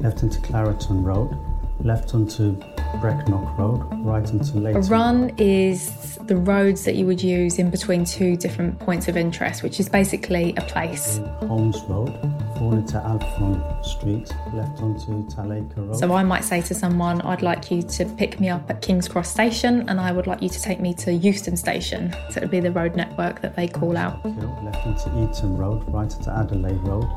left 0.00 0.22
into 0.22 0.40
Clareton 0.40 1.04
Road, 1.04 1.36
left 1.84 2.14
onto 2.14 2.56
Brecknock 3.00 3.58
Road, 3.58 3.82
right 4.04 4.28
into 4.30 4.58
A 4.66 4.80
run 4.82 5.32
is 5.38 6.18
the 6.26 6.36
roads 6.36 6.84
that 6.84 6.94
you 6.94 7.06
would 7.06 7.22
use 7.22 7.58
in 7.58 7.70
between 7.70 8.04
two 8.04 8.36
different 8.36 8.78
points 8.78 9.08
of 9.08 9.16
interest, 9.16 9.62
which 9.62 9.80
is 9.80 9.88
basically 9.88 10.54
a 10.56 10.62
place. 10.62 11.18
Holmes 11.40 11.80
Road, 11.88 12.10
fall 12.56 12.74
into 12.74 12.98
Alfron 12.98 13.84
Street, 13.84 14.30
left 14.52 14.80
onto 14.80 15.26
Talaka 15.34 15.76
Road. 15.76 15.96
So 15.96 16.12
I 16.12 16.22
might 16.22 16.44
say 16.44 16.60
to 16.62 16.74
someone, 16.74 17.20
I'd 17.22 17.42
like 17.42 17.70
you 17.70 17.82
to 17.82 18.04
pick 18.04 18.38
me 18.38 18.48
up 18.48 18.68
at 18.70 18.82
King's 18.82 19.08
Cross 19.08 19.30
Station 19.30 19.88
and 19.88 20.00
I 20.00 20.12
would 20.12 20.26
like 20.26 20.42
you 20.42 20.48
to 20.48 20.62
take 20.62 20.80
me 20.80 20.94
to 20.94 21.12
Euston 21.12 21.56
Station. 21.56 22.12
So 22.30 22.38
it 22.38 22.42
would 22.42 22.50
be 22.50 22.60
the 22.60 22.72
road 22.72 22.94
network 22.94 23.40
that 23.40 23.56
they 23.56 23.66
call 23.66 23.96
out. 23.96 24.24
Left 24.64 24.86
onto 24.86 25.30
Eton 25.30 25.56
Road, 25.56 25.82
right 25.88 26.12
onto 26.12 26.30
Adelaide 26.30 26.80
Road, 26.82 27.08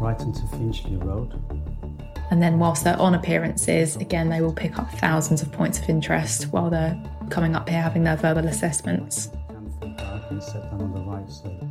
right 0.00 0.20
onto 0.20 0.46
Finchley 0.48 0.96
Road, 0.96 1.34
And 2.30 2.42
then 2.42 2.58
whilst 2.58 2.84
they're 2.84 3.00
on 3.00 3.14
appearances, 3.14 3.96
again, 3.96 4.28
they 4.28 4.40
will 4.40 4.52
pick 4.52 4.78
up 4.78 4.90
thousands 4.94 5.42
of 5.42 5.52
points 5.52 5.78
of 5.78 5.88
interest 5.88 6.44
while 6.52 6.70
they're 6.70 7.00
coming 7.30 7.54
up 7.54 7.68
here 7.68 7.80
having 7.80 8.04
their 8.04 8.16
verbal 8.16 8.46
assessments. 8.46 9.30
Canfield 9.48 9.96
Garden, 9.98 10.40
set 10.40 10.62
down 10.70 10.80
on 10.82 10.92
the 10.92 11.00
right 11.00 11.30
side. 11.30 11.70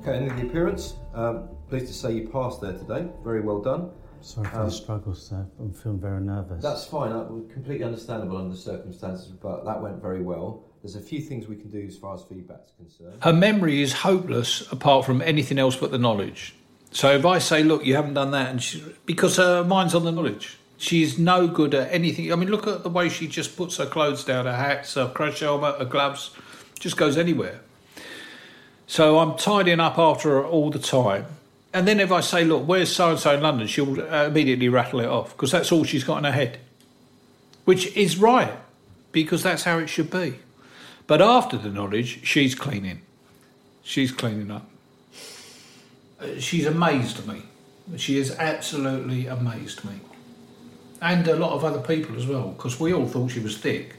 Okay, 0.00 0.18
and 0.18 0.30
in 0.30 0.36
the 0.36 0.42
appearance, 0.46 0.94
um, 1.14 1.48
pleased 1.68 1.86
to 1.86 1.94
say 1.94 2.12
you 2.12 2.28
passed 2.28 2.60
there 2.60 2.72
today. 2.74 3.06
Very 3.22 3.40
well 3.40 3.60
done. 3.60 3.90
Sorry 4.20 4.48
for 4.48 4.60
Um, 4.60 4.64
the 4.66 4.70
struggle, 4.70 5.14
sir. 5.14 5.46
I'm 5.60 5.72
feeling 5.72 6.00
very 6.00 6.20
nervous. 6.20 6.62
That's 6.62 6.86
fine, 6.86 7.12
uh, 7.12 7.24
completely 7.52 7.84
understandable 7.84 8.36
under 8.38 8.50
the 8.50 8.56
circumstances, 8.56 9.28
but 9.32 9.64
that 9.66 9.82
went 9.82 10.00
very 10.00 10.22
well. 10.22 10.64
There's 10.82 10.96
a 10.96 11.00
few 11.00 11.20
things 11.20 11.46
we 11.48 11.56
can 11.56 11.70
do 11.70 11.82
as 11.86 11.96
far 11.96 12.14
as 12.14 12.22
feedback's 12.22 12.72
concerned. 12.76 13.22
Her 13.22 13.32
memory 13.32 13.82
is 13.82 13.92
hopeless 13.92 14.70
apart 14.72 15.04
from 15.06 15.22
anything 15.22 15.58
else 15.58 15.76
but 15.76 15.90
the 15.90 15.98
knowledge. 15.98 16.54
So 16.94 17.12
if 17.12 17.26
I 17.26 17.38
say, 17.40 17.62
look, 17.62 17.84
you 17.84 17.96
haven't 17.96 18.14
done 18.14 18.30
that, 18.30 18.48
and 18.50 18.62
she, 18.62 18.82
because 19.04 19.36
her 19.36 19.62
mind's 19.62 19.94
on 19.94 20.04
the 20.04 20.12
knowledge, 20.12 20.56
She's 20.84 21.18
no 21.18 21.46
good 21.46 21.74
at 21.74 21.92
anything. 21.92 22.32
I 22.32 22.36
mean, 22.36 22.50
look 22.50 22.66
at 22.66 22.82
the 22.82 22.90
way 22.90 23.08
she 23.08 23.28
just 23.28 23.56
puts 23.56 23.76
her 23.76 23.86
clothes 23.86 24.24
down, 24.24 24.46
her 24.46 24.56
hats, 24.56 24.94
her 24.94 25.08
crash 25.08 25.40
helmet, 25.40 25.78
her 25.78 25.84
gloves, 25.84 26.30
just 26.78 26.96
goes 26.96 27.16
anywhere. 27.16 27.60
So 28.86 29.18
I'm 29.18 29.36
tidying 29.36 29.80
up 29.80 29.98
after 29.98 30.30
her 30.30 30.44
all 30.44 30.70
the 30.70 30.78
time. 30.78 31.26
And 31.72 31.88
then 31.88 32.00
if 32.00 32.12
I 32.12 32.20
say, 32.20 32.44
look, 32.44 32.66
where's 32.68 32.94
so 32.94 33.10
and 33.10 33.18
so 33.18 33.34
in 33.34 33.40
London, 33.40 33.66
she'll 33.66 34.00
uh, 34.00 34.26
immediately 34.26 34.68
rattle 34.68 35.00
it 35.00 35.06
off 35.06 35.32
because 35.32 35.50
that's 35.50 35.72
all 35.72 35.84
she's 35.84 36.04
got 36.04 36.18
in 36.18 36.24
her 36.24 36.32
head, 36.32 36.58
which 37.64 37.96
is 37.96 38.18
right 38.18 38.52
because 39.10 39.42
that's 39.42 39.64
how 39.64 39.78
it 39.78 39.88
should 39.88 40.10
be. 40.10 40.38
But 41.06 41.22
after 41.22 41.56
the 41.56 41.70
knowledge, 41.70 42.24
she's 42.24 42.54
cleaning. 42.54 43.02
She's 43.82 44.12
cleaning 44.12 44.50
up. 44.50 44.68
She's 46.38 46.66
amazed 46.66 47.26
me. 47.26 47.42
She 47.96 48.18
has 48.18 48.34
absolutely 48.38 49.26
amazed 49.26 49.84
me. 49.84 50.00
And 51.00 51.28
a 51.28 51.36
lot 51.36 51.52
of 51.52 51.64
other 51.64 51.80
people 51.80 52.16
as 52.16 52.26
well, 52.26 52.48
because 52.48 52.80
we 52.80 52.92
all 52.92 53.06
thought 53.06 53.30
she 53.30 53.40
was 53.40 53.58
thick. 53.58 53.96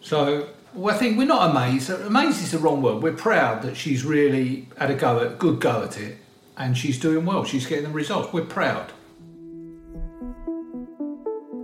So 0.00 0.48
well, 0.74 0.94
I 0.94 0.98
think 0.98 1.18
we're 1.18 1.26
not 1.26 1.50
amazed. 1.50 1.90
Amazed 1.90 2.42
is 2.42 2.52
the 2.52 2.58
wrong 2.58 2.80
word. 2.80 3.02
We're 3.02 3.12
proud 3.12 3.62
that 3.62 3.76
she's 3.76 4.04
really 4.04 4.68
had 4.78 4.90
a 4.90 4.94
go 4.94 5.18
at 5.20 5.38
good 5.38 5.60
go 5.60 5.82
at 5.82 5.98
it, 5.98 6.18
and 6.56 6.78
she's 6.78 6.98
doing 6.98 7.26
well. 7.26 7.44
She's 7.44 7.66
getting 7.66 7.86
the 7.86 7.90
results. 7.90 8.32
We're 8.32 8.44
proud. 8.44 8.92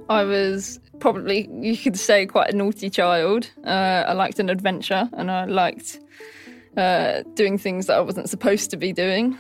I 0.09 0.23
was 0.23 0.81
probably, 1.01 1.49
you 1.61 1.77
could 1.77 1.99
say, 1.99 2.27
quite 2.27 2.53
a 2.53 2.57
naughty 2.57 2.91
child. 2.91 3.51
Uh, 3.65 4.05
I 4.07 4.13
liked 4.13 4.39
an 4.39 4.49
adventure 4.49 5.09
and 5.13 5.31
I 5.31 5.45
liked 5.45 6.01
uh, 6.77 7.23
doing 7.35 7.59
things 7.59 7.87
that 7.87 7.97
I 7.97 8.01
wasn't 8.01 8.29
supposed 8.29 8.71
to 8.71 8.77
be 8.77 8.93
doing. 8.93 9.37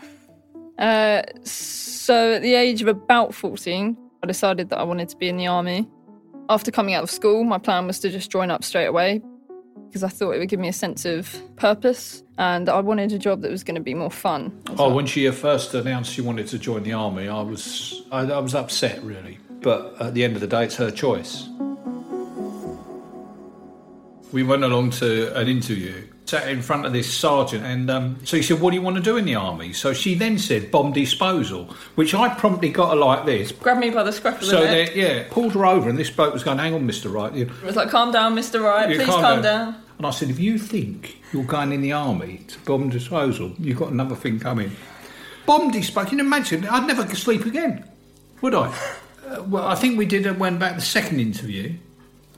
Uh, 0.78 1.22
so 1.44 2.34
at 2.34 2.42
the 2.42 2.54
age 2.54 2.82
of 2.82 2.88
about 2.88 3.34
14, 3.34 3.96
I 4.22 4.26
decided 4.26 4.70
that 4.70 4.78
I 4.78 4.82
wanted 4.82 5.08
to 5.10 5.16
be 5.16 5.28
in 5.28 5.36
the 5.36 5.46
army. 5.46 5.88
After 6.48 6.70
coming 6.70 6.94
out 6.94 7.02
of 7.02 7.10
school, 7.10 7.44
my 7.44 7.58
plan 7.58 7.86
was 7.86 7.98
to 8.00 8.10
just 8.10 8.30
join 8.30 8.50
up 8.50 8.62
straight 8.62 8.86
away 8.86 9.22
because 9.86 10.02
I 10.02 10.08
thought 10.08 10.32
it 10.32 10.38
would 10.38 10.48
give 10.48 10.60
me 10.60 10.68
a 10.68 10.72
sense 10.72 11.04
of 11.04 11.34
purpose 11.56 12.22
and 12.38 12.68
I 12.68 12.80
wanted 12.80 13.12
a 13.12 13.18
job 13.18 13.42
that 13.42 13.50
was 13.50 13.64
going 13.64 13.76
to 13.76 13.80
be 13.80 13.94
more 13.94 14.10
fun. 14.10 14.52
Oh, 14.78 14.92
when 14.92 15.06
she 15.06 15.30
first 15.30 15.74
announced 15.74 16.12
she 16.12 16.20
wanted 16.20 16.46
to 16.48 16.58
join 16.58 16.82
the 16.82 16.92
army, 16.92 17.28
I 17.28 17.40
was 17.40 18.02
I, 18.12 18.20
I 18.20 18.38
was 18.38 18.54
upset 18.54 19.02
really. 19.02 19.38
But 19.60 20.00
at 20.00 20.14
the 20.14 20.22
end 20.22 20.34
of 20.36 20.40
the 20.40 20.46
day, 20.46 20.64
it's 20.64 20.76
her 20.76 20.90
choice. 20.90 21.48
We 24.32 24.42
went 24.42 24.64
along 24.64 24.90
to 24.90 25.34
an 25.36 25.48
interview, 25.48 26.06
sat 26.26 26.48
in 26.48 26.60
front 26.60 26.84
of 26.84 26.92
this 26.92 27.12
sergeant, 27.12 27.64
and 27.64 27.88
um, 27.90 28.16
so 28.24 28.36
he 28.36 28.42
said, 28.42 28.60
"What 28.60 28.70
do 28.70 28.76
you 28.76 28.82
want 28.82 28.96
to 28.96 29.02
do 29.02 29.16
in 29.16 29.24
the 29.24 29.36
army?" 29.36 29.72
So 29.72 29.92
she 29.92 30.14
then 30.14 30.38
said, 30.38 30.70
"Bomb 30.70 30.92
disposal," 30.92 31.66
which 31.94 32.14
I 32.14 32.28
promptly 32.34 32.70
got 32.70 32.90
her 32.90 32.96
like 32.96 33.24
this. 33.26 33.52
Grabbed 33.52 33.80
me 33.80 33.90
by 33.90 34.02
the 34.02 34.12
scruff 34.12 34.34
of 34.34 34.40
the 34.40 34.46
So 34.46 34.64
neck. 34.64 34.88
then, 34.94 34.98
yeah, 34.98 35.24
pulled 35.30 35.52
her 35.54 35.64
over, 35.64 35.88
and 35.88 35.96
this 35.98 36.10
bloke 36.10 36.32
was 36.32 36.42
going, 36.42 36.58
"Hang 36.58 36.74
on, 36.74 36.84
Mister 36.84 37.08
Wright." 37.08 37.32
You- 37.32 37.44
It 37.46 37.62
was 37.64 37.76
like, 37.76 37.90
calm 37.90 38.10
down, 38.12 38.34
Mr. 38.34 38.62
Wright, 38.62 38.90
you 38.90 38.96
please 38.96 39.06
calm, 39.08 39.40
down. 39.42 39.76
And 39.98 40.06
I 40.06 40.10
said, 40.10 40.28
if 40.28 40.38
you 40.38 40.58
think 40.58 41.22
you're 41.32 41.44
going 41.44 41.72
in 41.72 41.80
the 41.80 41.92
army 41.92 42.42
to 42.48 42.58
bomb 42.66 42.90
disposal, 42.90 43.52
you've 43.58 43.78
got 43.78 43.92
another 43.92 44.14
thing 44.14 44.38
coming. 44.38 44.70
Bomb 45.46 45.70
disposal, 45.70 46.10
can 46.10 46.18
you 46.18 46.24
imagine? 46.24 46.66
I'd 46.66 46.86
never 46.86 47.06
sleep 47.14 47.46
again, 47.46 47.82
would 48.42 48.54
I? 48.54 48.74
Uh, 49.26 49.42
well, 49.44 49.66
I 49.66 49.74
think 49.74 49.96
we 49.96 50.04
did, 50.04 50.26
uh, 50.26 50.34
went 50.34 50.58
back 50.58 50.74
the 50.74 50.82
second 50.82 51.20
interview, 51.20 51.72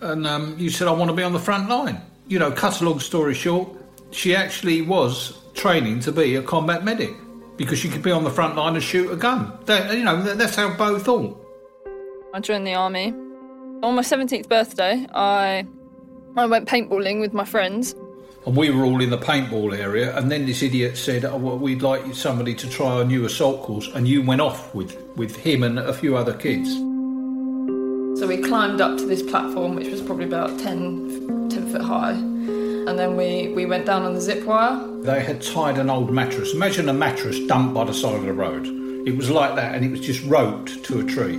and 0.01 0.25
um, 0.27 0.55
you 0.59 0.71
said, 0.71 0.87
I 0.89 0.93
want 0.93 1.11
to 1.11 1.17
be 1.17 1.23
on 1.25 1.33
the 1.33 1.39
front 1.41 1.69
line. 1.69 2.01
You 2.29 2.39
know, 2.39 2.53
cut 2.53 2.81
a 2.81 2.85
long 2.85 3.01
story 3.01 3.35
short, 3.35 3.69
she 4.11 4.35
actually 4.35 4.83
was 4.83 5.39
training 5.55 6.01
to 6.01 6.13
be 6.13 6.37
a 6.37 6.43
combat 6.43 6.85
medic 6.85 7.15
because 7.57 7.79
she 7.79 7.89
could 7.89 8.03
be 8.03 8.11
on 8.11 8.25
the 8.25 8.31
front 8.31 8.57
line 8.57 8.75
and 8.75 8.83
shoot 8.83 9.11
a 9.11 9.17
gun. 9.17 9.53
That, 9.67 9.97
you 9.97 10.05
know, 10.05 10.23
that, 10.23 10.39
that's 10.39 10.55
how 10.55 10.75
Bo 10.77 10.99
thought. 10.99 11.45
I 12.33 12.41
joined 12.41 12.67
the 12.67 12.75
army. 12.75 13.09
On 13.83 13.95
my 13.95 14.03
17th 14.03 14.49
birthday, 14.49 15.07
I 15.15 15.67
I 16.37 16.47
went 16.47 16.69
paintballing 16.69 17.21
with 17.21 17.33
my 17.33 17.45
friends. 17.45 17.95
And 18.47 18.57
we 18.57 18.71
were 18.71 18.85
all 18.85 19.03
in 19.03 19.11
the 19.11 19.19
paintball 19.19 19.77
area, 19.77 20.17
and 20.17 20.31
then 20.31 20.47
this 20.47 20.63
idiot 20.63 20.97
said, 20.97 21.25
oh, 21.25 21.37
well, 21.37 21.59
"We'd 21.59 21.83
like 21.83 22.15
somebody 22.15 22.55
to 22.55 22.71
try 22.71 22.87
our 22.87 23.05
new 23.05 23.25
assault 23.25 23.63
course," 23.63 23.89
and 23.95 24.07
you 24.07 24.23
went 24.23 24.41
off 24.41 24.75
with 24.75 24.97
with 25.17 25.37
him 25.37 25.63
and 25.63 25.79
a 25.79 25.93
few 25.93 26.17
other 26.17 26.33
kids. 26.33 26.73
So 28.21 28.27
we 28.27 28.39
climbed 28.39 28.81
up 28.81 28.99
to 28.99 29.07
this 29.07 29.23
platform, 29.23 29.75
which 29.75 29.89
was 29.89 30.01
probably 30.01 30.25
about 30.25 30.59
10, 30.59 31.49
10 31.51 31.73
foot 31.73 31.83
high. 31.83 32.15
And 32.89 32.99
then 32.99 33.19
we, 33.19 33.49
we 33.49 33.67
went 33.67 33.85
down 33.85 34.05
on 34.05 34.15
the 34.15 34.21
zip 34.21 34.45
wire. 34.47 34.83
They 35.03 35.23
had 35.23 35.43
tied 35.43 35.77
an 35.77 35.91
old 35.91 36.11
mattress. 36.11 36.55
Imagine 36.55 36.89
a 36.89 36.95
mattress 36.95 37.39
dumped 37.41 37.75
by 37.75 37.85
the 37.85 37.93
side 37.93 38.15
of 38.15 38.23
the 38.23 38.33
road. 38.33 38.67
It 39.07 39.15
was 39.15 39.29
like 39.29 39.57
that, 39.57 39.75
and 39.75 39.85
it 39.85 39.91
was 39.91 40.01
just 40.01 40.25
roped 40.25 40.85
to 40.85 41.01
a 41.01 41.05
tree. 41.05 41.37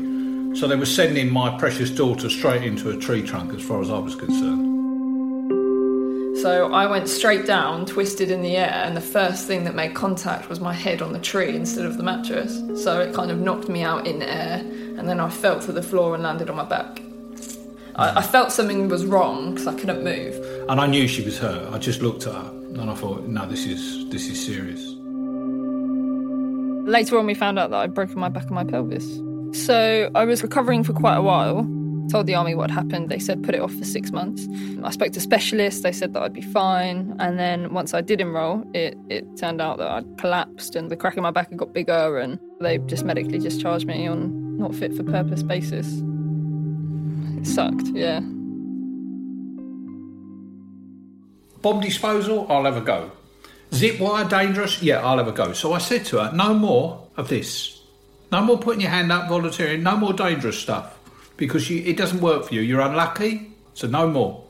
So 0.55 0.67
they 0.67 0.75
were 0.75 0.85
sending 0.85 1.33
my 1.33 1.57
precious 1.57 1.89
daughter 1.89 2.29
straight 2.29 2.63
into 2.63 2.91
a 2.91 2.97
tree 2.97 3.23
trunk, 3.23 3.55
as 3.55 3.63
far 3.63 3.81
as 3.81 3.89
I 3.89 3.97
was 3.97 4.13
concerned. 4.13 4.67
So 6.39 6.71
I 6.71 6.85
went 6.85 7.09
straight 7.09 7.47
down, 7.47 7.87
twisted 7.87 8.29
in 8.29 8.43
the 8.43 8.55
air, 8.55 8.83
and 8.85 8.95
the 8.95 9.01
first 9.01 9.47
thing 9.47 9.63
that 9.63 9.73
made 9.73 9.95
contact 9.95 10.49
was 10.49 10.59
my 10.59 10.73
head 10.73 11.01
on 11.01 11.13
the 11.13 11.19
tree 11.19 11.55
instead 11.55 11.85
of 11.85 11.97
the 11.97 12.03
mattress. 12.03 12.61
So 12.83 13.01
it 13.01 13.15
kind 13.15 13.31
of 13.31 13.39
knocked 13.39 13.69
me 13.69 13.81
out 13.81 14.05
in 14.05 14.21
air, 14.21 14.59
and 14.59 15.09
then 15.09 15.19
I 15.19 15.29
fell 15.29 15.59
to 15.61 15.71
the 15.71 15.81
floor 15.81 16.13
and 16.13 16.21
landed 16.21 16.47
on 16.51 16.57
my 16.57 16.65
back. 16.65 17.01
I, 17.95 18.19
I 18.19 18.21
felt 18.21 18.51
something 18.51 18.87
was 18.87 19.03
wrong 19.05 19.51
because 19.51 19.65
I 19.65 19.73
couldn't 19.73 20.03
move. 20.03 20.35
And 20.67 20.79
I 20.79 20.87
knew 20.87 21.07
she 21.07 21.23
was 21.23 21.37
her. 21.39 21.69
I 21.71 21.77
just 21.77 22.01
looked 22.01 22.27
at 22.27 22.33
her, 22.33 22.49
and 22.51 22.89
I 22.89 22.95
thought, 22.95 23.27
"No, 23.27 23.47
this 23.47 23.65
is 23.65 24.09
this 24.09 24.27
is 24.27 24.43
serious." 24.43 24.95
Later 26.89 27.19
on, 27.19 27.25
we 27.27 27.35
found 27.35 27.59
out 27.59 27.69
that 27.69 27.77
I'd 27.77 27.93
broken 27.93 28.19
my 28.19 28.29
back 28.29 28.45
and 28.45 28.55
my 28.55 28.63
pelvis. 28.63 29.21
So 29.51 30.09
I 30.15 30.25
was 30.25 30.43
recovering 30.43 30.83
for 30.83 30.93
quite 30.93 31.15
a 31.15 31.21
while. 31.21 31.67
Told 32.09 32.25
the 32.25 32.33
army 32.33 32.55
what 32.55 32.71
happened. 32.71 33.09
They 33.09 33.19
said 33.19 33.43
put 33.43 33.53
it 33.53 33.61
off 33.61 33.73
for 33.73 33.85
six 33.85 34.11
months. 34.11 34.47
I 34.83 34.89
spoke 34.89 35.11
to 35.13 35.19
specialists. 35.19 35.81
They 35.81 35.91
said 35.91 36.13
that 36.13 36.23
I'd 36.23 36.33
be 36.33 36.41
fine. 36.41 37.15
And 37.19 37.37
then 37.37 37.71
once 37.71 37.93
I 37.93 38.01
did 38.01 38.19
enrol, 38.19 38.63
it, 38.73 38.97
it 39.09 39.25
turned 39.37 39.61
out 39.61 39.77
that 39.77 39.87
I'd 39.87 40.17
collapsed 40.17 40.75
and 40.75 40.89
the 40.89 40.95
crack 40.95 41.17
in 41.17 41.23
my 41.23 41.29
back 41.29 41.49
had 41.49 41.59
got 41.59 41.71
bigger. 41.73 42.17
And 42.17 42.39
they 42.59 42.79
just 42.79 43.05
medically 43.05 43.37
discharged 43.37 43.85
me 43.85 44.07
on 44.07 44.57
not 44.57 44.73
fit 44.73 44.95
for 44.95 45.03
purpose 45.03 45.43
basis. 45.43 46.01
It 47.37 47.45
sucked, 47.45 47.87
yeah. 47.93 48.21
Bomb 51.61 51.81
disposal, 51.81 52.45
I'll 52.49 52.65
have 52.65 52.77
a 52.77 52.81
go. 52.81 53.11
Zip 53.73 53.99
wire 53.99 54.27
dangerous? 54.27 54.81
Yeah, 54.81 55.05
I'll 55.05 55.17
have 55.17 55.27
a 55.27 55.31
go. 55.31 55.53
So 55.53 55.73
I 55.73 55.77
said 55.77 56.05
to 56.05 56.17
her, 56.17 56.31
no 56.33 56.53
more 56.53 57.07
of 57.17 57.29
this. 57.29 57.81
No 58.31 58.41
more 58.41 58.57
putting 58.57 58.81
your 58.81 58.91
hand 58.91 59.11
up, 59.11 59.27
volunteering. 59.29 59.83
No 59.83 59.97
more 59.97 60.13
dangerous 60.13 60.57
stuff 60.57 60.97
because 61.37 61.69
you, 61.69 61.81
it 61.83 61.97
doesn't 61.97 62.21
work 62.21 62.45
for 62.45 62.53
you. 62.53 62.61
You're 62.61 62.81
unlucky, 62.81 63.51
so 63.73 63.87
no 63.87 64.07
more. 64.07 64.43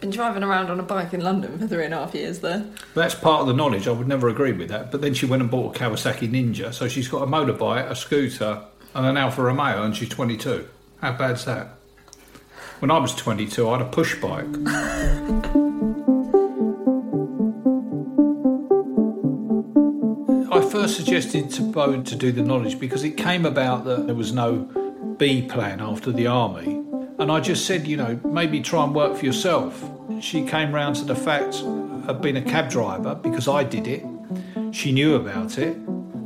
Been 0.00 0.10
driving 0.10 0.42
around 0.42 0.70
on 0.70 0.80
a 0.80 0.82
bike 0.82 1.12
in 1.12 1.20
London 1.20 1.58
for 1.58 1.66
three 1.66 1.84
and 1.84 1.92
a 1.92 1.98
half 1.98 2.14
years 2.14 2.40
there. 2.40 2.64
That's 2.94 3.14
part 3.14 3.42
of 3.42 3.46
the 3.46 3.52
knowledge. 3.52 3.86
I 3.86 3.92
would 3.92 4.08
never 4.08 4.28
agree 4.28 4.52
with 4.52 4.68
that. 4.70 4.90
But 4.90 5.02
then 5.02 5.14
she 5.14 5.26
went 5.26 5.42
and 5.42 5.50
bought 5.50 5.76
a 5.76 5.78
Kawasaki 5.78 6.28
Ninja, 6.28 6.72
so 6.72 6.88
she's 6.88 7.08
got 7.08 7.22
a 7.22 7.26
motorbike, 7.26 7.88
a 7.88 7.94
scooter, 7.94 8.62
and 8.94 9.06
an 9.06 9.16
Alfa 9.16 9.42
Romeo, 9.42 9.82
and 9.82 9.94
she's 9.94 10.08
22. 10.08 10.66
How 11.00 11.12
bad's 11.12 11.44
that? 11.44 11.68
When 12.80 12.90
I 12.90 12.98
was 12.98 13.14
22, 13.14 13.68
I 13.68 13.78
had 13.78 13.86
a 13.86 13.90
push 13.90 14.18
bike. 14.20 15.66
suggested 20.94 21.50
to 21.50 21.62
Bo 21.62 22.02
to 22.02 22.16
do 22.16 22.32
the 22.32 22.42
knowledge 22.42 22.78
because 22.78 23.04
it 23.04 23.16
came 23.16 23.46
about 23.46 23.84
that 23.84 24.06
there 24.06 24.14
was 24.14 24.32
no 24.32 24.68
B 25.18 25.42
plan 25.42 25.80
after 25.80 26.12
the 26.12 26.26
army. 26.26 26.84
And 27.18 27.30
I 27.30 27.40
just 27.40 27.66
said, 27.66 27.86
you 27.86 27.96
know, 27.96 28.18
maybe 28.24 28.60
try 28.60 28.84
and 28.84 28.94
work 28.94 29.16
for 29.16 29.24
yourself. 29.26 29.84
She 30.20 30.44
came 30.46 30.72
round 30.72 30.96
to 30.96 31.04
the 31.04 31.14
fact 31.14 31.56
of 31.62 32.20
being 32.22 32.36
a 32.36 32.42
cab 32.42 32.70
driver 32.70 33.14
because 33.14 33.46
I 33.46 33.62
did 33.64 33.86
it. 33.86 34.04
She 34.72 34.92
knew 34.92 35.16
about 35.16 35.58
it. 35.58 35.76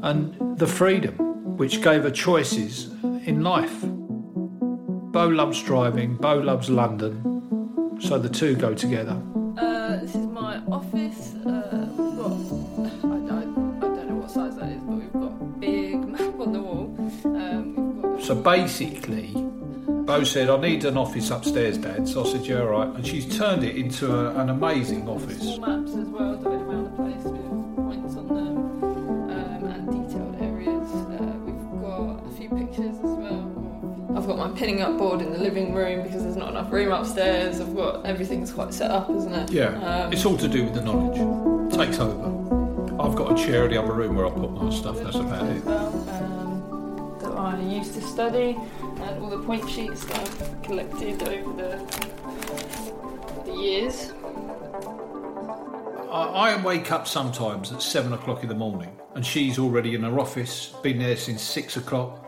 And 0.03 0.59
the 0.59 0.67
freedom, 0.67 1.15
which 1.57 1.83
gave 1.83 2.05
her 2.05 2.11
choices 2.11 2.93
in 3.27 3.43
life. 3.43 3.81
Bo 3.83 5.29
loves 5.29 5.63
driving, 5.63 6.17
Bo 6.17 6.37
loves 6.39 6.71
London. 6.71 7.99
So 8.01 8.19
the 8.19 8.29
two 8.29 8.55
go 8.57 8.75
together. 8.75 9.21
Uh, 9.57 9.97
this 9.97 10.15
is 10.15 10.27
my 10.27 10.59
office. 10.67 11.35
Uh, 11.47 12.04
So 18.35 18.41
basically, 18.43 19.31
Bo 19.33 20.25
said, 20.25 20.51
I 20.51 20.57
need 20.61 20.85
an 20.85 20.97
office 20.97 21.31
upstairs, 21.31 21.79
Dad. 21.79 22.09
So 22.09 22.25
I 22.25 22.33
said, 22.33 22.45
Yeah, 22.45 22.63
all 22.63 22.67
right. 22.67 22.89
And 22.89 23.07
she's 23.07 23.39
turned 23.39 23.63
it 23.63 23.77
into 23.77 24.13
a, 24.13 24.35
an 24.41 24.49
amazing 24.51 25.09
office. 25.09 25.39
small 25.41 25.59
maps 25.61 25.93
as 25.93 26.09
well 26.09 26.45
around 26.45 26.85
the 26.85 26.91
place 26.97 27.23
with 27.23 27.77
points 27.77 28.17
on 28.17 28.27
them 28.27 28.83
um, 29.31 29.65
and 29.71 29.87
detailed 29.87 30.43
areas. 30.43 30.91
Uh, 31.15 31.33
we've 31.47 31.81
got 31.81 32.27
a 32.27 32.31
few 32.37 32.49
pictures 32.49 32.97
as 32.97 33.03
well. 33.05 34.13
I've 34.17 34.27
got 34.27 34.37
my 34.37 34.49
pinning 34.59 34.83
up 34.83 34.99
board 34.99 35.23
in 35.23 35.31
the 35.31 35.39
living 35.39 35.73
room 35.73 36.03
because 36.03 36.25
there's 36.25 36.35
not 36.37 36.51
enough 36.51 36.73
room 36.73 36.91
upstairs. 36.91 37.61
I've 37.61 37.77
got 37.77 38.05
everything's 38.05 38.53
quite 38.53 38.75
set 38.75 38.91
up, 38.91 39.09
isn't 39.11 39.33
it? 39.33 39.53
Yeah, 39.53 39.69
Um, 40.07 40.13
it's 40.13 40.27
all 40.27 40.37
to 40.39 40.49
do 40.49 40.65
with 40.65 40.75
the 40.75 40.81
knowledge. 40.81 41.73
It 41.73 41.77
Takes 41.79 42.01
over. 42.01 42.35
I've 43.01 43.15
got 43.15 43.39
a 43.39 43.45
chair 43.45 43.65
in 43.67 43.71
the 43.71 43.79
other 43.81 43.93
room 43.93 44.17
where 44.17 44.27
I 44.27 44.31
put 44.31 44.51
my 44.51 44.71
stuff. 44.71 44.99
That's 44.99 45.15
about 45.17 45.45
it. 45.47 45.65
Used 47.71 47.95
to 47.95 48.01
study. 48.01 48.57
and 48.81 49.23
all 49.23 49.31
the 49.31 49.39
point 49.39 49.69
sheets 49.69 50.05
that 50.07 50.19
I've 50.19 50.63
collected 50.63 51.23
over 51.23 51.53
the, 51.53 53.43
the 53.45 53.53
years. 53.53 54.13
I, 56.11 56.53
I 56.53 56.63
wake 56.63 56.93
up 56.93 57.07
sometimes 57.07 57.73
at 57.73 57.83
seven 57.83 58.13
o'clock 58.13 58.43
in 58.43 58.49
the 58.49 58.55
morning, 58.55 58.97
and 59.15 59.25
she's 59.27 59.59
already 59.59 59.95
in 59.95 60.03
her 60.03 60.19
office, 60.21 60.69
been 60.83 60.99
there 60.99 61.17
since 61.17 61.43
six 61.43 61.77
o'clock, 61.77 62.21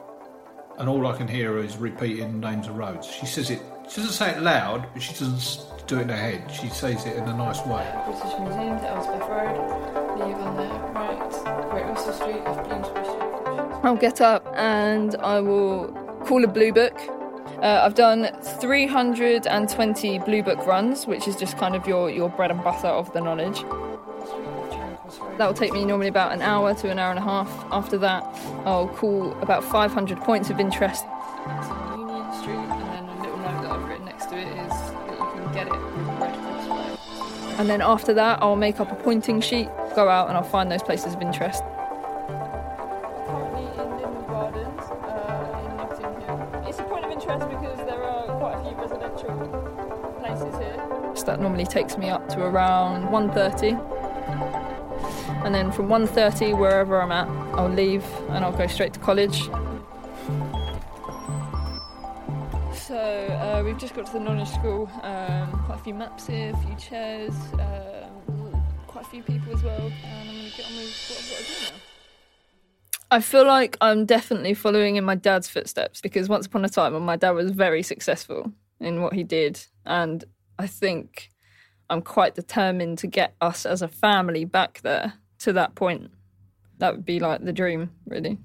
and 0.78 0.88
all 0.88 1.06
I 1.06 1.16
can 1.16 1.28
hear 1.28 1.58
is 1.58 1.76
repeating 1.76 2.40
names 2.40 2.66
of 2.66 2.76
roads. 2.76 3.06
She 3.06 3.26
says 3.26 3.50
it, 3.50 3.60
she 3.88 3.96
doesn't 4.00 4.12
say 4.12 4.30
it 4.32 4.42
loud, 4.42 4.88
but 4.92 5.02
she 5.02 5.12
doesn't 5.12 5.86
do 5.86 5.98
it 5.98 6.02
in 6.02 6.08
her 6.08 6.16
head. 6.16 6.50
She 6.50 6.68
says 6.68 7.06
it 7.06 7.16
in 7.16 7.24
a 7.24 7.36
nice 7.36 7.64
way. 7.64 7.86
British 8.04 8.38
Museum 8.40 8.78
to 8.80 8.88
Elspeth 8.88 9.28
Road, 9.28 10.18
leave 10.18 10.36
on 10.36 10.56
the 10.56 10.68
right, 10.92 11.70
Great 11.70 11.84
Russell 11.84 12.12
Street, 12.12 12.40
off 12.44 12.64
Bloomsbury 12.64 13.04
Street. 13.04 13.25
I'll 13.86 13.94
get 13.94 14.20
up 14.20 14.44
and 14.56 15.14
I 15.20 15.38
will 15.38 15.92
call 16.24 16.42
a 16.42 16.48
blue 16.48 16.72
book. 16.72 16.98
Uh, 17.62 17.82
I've 17.84 17.94
done 17.94 18.28
320 18.42 20.18
blue 20.18 20.42
book 20.42 20.66
runs, 20.66 21.06
which 21.06 21.28
is 21.28 21.36
just 21.36 21.56
kind 21.56 21.76
of 21.76 21.86
your, 21.86 22.10
your 22.10 22.28
bread 22.28 22.50
and 22.50 22.64
butter 22.64 22.88
of 22.88 23.12
the 23.12 23.20
knowledge. 23.20 23.62
That 25.38 25.46
will 25.46 25.54
take 25.54 25.72
me 25.72 25.84
normally 25.84 26.08
about 26.08 26.32
an 26.32 26.42
hour 26.42 26.74
to 26.74 26.90
an 26.90 26.98
hour 26.98 27.10
and 27.10 27.20
a 27.20 27.22
half. 27.22 27.48
After 27.70 27.96
that, 27.98 28.24
I'll 28.64 28.88
call 28.88 29.32
about 29.40 29.62
500 29.62 30.18
points 30.18 30.50
of 30.50 30.58
interest. 30.58 31.04
And 37.56 37.70
then 37.70 37.80
after 37.82 38.12
that, 38.14 38.42
I'll 38.42 38.56
make 38.56 38.80
up 38.80 38.90
a 38.90 38.96
pointing 38.96 39.40
sheet, 39.40 39.68
go 39.94 40.08
out, 40.08 40.26
and 40.26 40.36
I'll 40.36 40.42
find 40.42 40.72
those 40.72 40.82
places 40.82 41.14
of 41.14 41.22
interest. 41.22 41.62
Normally 51.56 51.72
takes 51.72 51.96
me 51.96 52.10
up 52.10 52.28
to 52.28 52.44
around 52.44 53.08
1.30 53.08 53.80
and 55.46 55.54
then 55.54 55.72
from 55.72 55.88
1.30 55.88 56.58
wherever 56.58 57.00
i'm 57.00 57.10
at 57.10 57.26
i'll 57.56 57.70
leave 57.70 58.04
and 58.28 58.44
i'll 58.44 58.52
go 58.52 58.66
straight 58.66 58.92
to 58.92 59.00
college. 59.00 59.44
So 62.75 62.98
uh, 62.98 63.62
we've 63.64 63.78
just 63.78 63.94
got 63.94 64.04
to 64.06 64.12
the 64.12 64.20
knowledge 64.20 64.50
school 64.50 64.90
um, 65.02 65.50
quite 65.64 65.80
a 65.80 65.82
few 65.82 65.94
maps 65.94 66.26
here 66.26 66.52
a 66.52 66.56
few 66.58 66.76
chairs 66.76 67.34
um, 67.54 68.62
quite 68.86 69.06
a 69.06 69.08
few 69.08 69.22
people 69.22 69.54
as 69.54 69.62
well 69.62 69.80
and 69.80 70.28
i'm 70.28 70.36
going 70.36 70.50
to 70.50 70.56
get 70.58 70.66
on 70.66 70.76
with 70.76 70.92
what 71.08 71.18
i've 71.18 71.30
got 71.30 71.38
to 71.38 71.44
do 71.44 71.75
now. 71.75 71.80
I 73.10 73.20
feel 73.20 73.46
like 73.46 73.78
I'm 73.80 74.04
definitely 74.04 74.52
following 74.52 74.96
in 74.96 75.04
my 75.04 75.14
dad's 75.14 75.48
footsteps 75.48 76.02
because 76.02 76.28
once 76.28 76.44
upon 76.44 76.66
a 76.66 76.68
time 76.68 77.02
my 77.02 77.16
dad 77.16 77.30
was 77.30 77.50
very 77.52 77.82
successful 77.82 78.52
in 78.78 79.00
what 79.00 79.14
he 79.14 79.25
did 79.25 79.64
and 79.86 80.22
I 80.58 80.66
think 80.66 81.30
I'm 81.88 82.02
quite 82.02 82.34
determined 82.34 82.98
to 82.98 83.06
get 83.06 83.34
us 83.40 83.64
as 83.64 83.82
a 83.82 83.88
family 83.88 84.44
back 84.44 84.80
there 84.82 85.14
to 85.40 85.52
that 85.52 85.74
point. 85.74 86.10
That 86.78 86.94
would 86.94 87.04
be 87.04 87.20
like 87.20 87.44
the 87.44 87.52
dream, 87.52 87.90
really. 88.06 88.38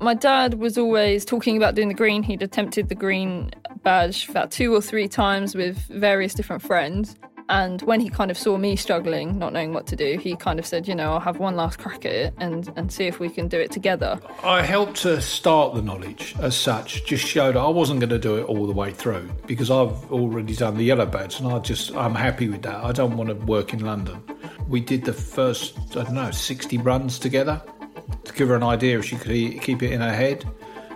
My 0.00 0.14
dad 0.14 0.54
was 0.54 0.78
always 0.78 1.24
talking 1.24 1.56
about 1.56 1.74
doing 1.74 1.88
the 1.88 1.94
green. 1.94 2.22
He'd 2.22 2.42
attempted 2.42 2.88
the 2.88 2.94
green 2.94 3.50
badge 3.82 4.28
about 4.28 4.50
two 4.50 4.74
or 4.74 4.80
three 4.80 5.08
times 5.08 5.54
with 5.54 5.76
various 5.88 6.34
different 6.34 6.62
friends. 6.62 7.16
And 7.50 7.82
when 7.82 7.98
he 7.98 8.08
kind 8.08 8.30
of 8.30 8.38
saw 8.38 8.56
me 8.56 8.76
struggling, 8.76 9.36
not 9.36 9.52
knowing 9.52 9.74
what 9.74 9.84
to 9.88 9.96
do, 9.96 10.16
he 10.18 10.36
kind 10.36 10.60
of 10.60 10.64
said, 10.64 10.86
you 10.86 10.94
know, 10.94 11.14
I'll 11.14 11.20
have 11.20 11.40
one 11.40 11.56
last 11.56 11.80
crack 11.80 12.06
at 12.06 12.12
it 12.12 12.34
and, 12.38 12.72
and 12.76 12.92
see 12.92 13.08
if 13.08 13.18
we 13.18 13.28
can 13.28 13.48
do 13.48 13.58
it 13.58 13.72
together. 13.72 14.20
I 14.44 14.62
helped 14.62 15.02
to 15.02 15.20
start 15.20 15.74
the 15.74 15.82
knowledge 15.82 16.36
as 16.38 16.56
such, 16.56 17.04
just 17.04 17.26
showed 17.26 17.56
I 17.56 17.66
wasn't 17.66 17.98
going 17.98 18.10
to 18.10 18.20
do 18.20 18.36
it 18.36 18.44
all 18.44 18.68
the 18.68 18.72
way 18.72 18.92
through 18.92 19.28
because 19.48 19.68
I've 19.68 20.12
already 20.12 20.54
done 20.54 20.76
the 20.76 20.84
yellow 20.84 21.06
badge 21.06 21.40
and 21.40 21.48
I 21.52 21.58
just, 21.58 21.92
I'm 21.96 22.14
happy 22.14 22.48
with 22.48 22.62
that. 22.62 22.84
I 22.84 22.92
don't 22.92 23.16
want 23.16 23.30
to 23.30 23.34
work 23.34 23.74
in 23.74 23.84
London. 23.84 24.22
We 24.68 24.80
did 24.80 25.04
the 25.04 25.12
first, 25.12 25.76
I 25.96 26.04
don't 26.04 26.14
know, 26.14 26.30
60 26.30 26.78
runs 26.78 27.18
together 27.18 27.60
to 28.22 28.32
give 28.32 28.46
her 28.46 28.54
an 28.54 28.62
idea 28.62 29.00
if 29.00 29.06
she 29.06 29.16
could 29.16 29.60
keep 29.60 29.82
it 29.82 29.90
in 29.90 30.00
her 30.00 30.14
head. 30.14 30.44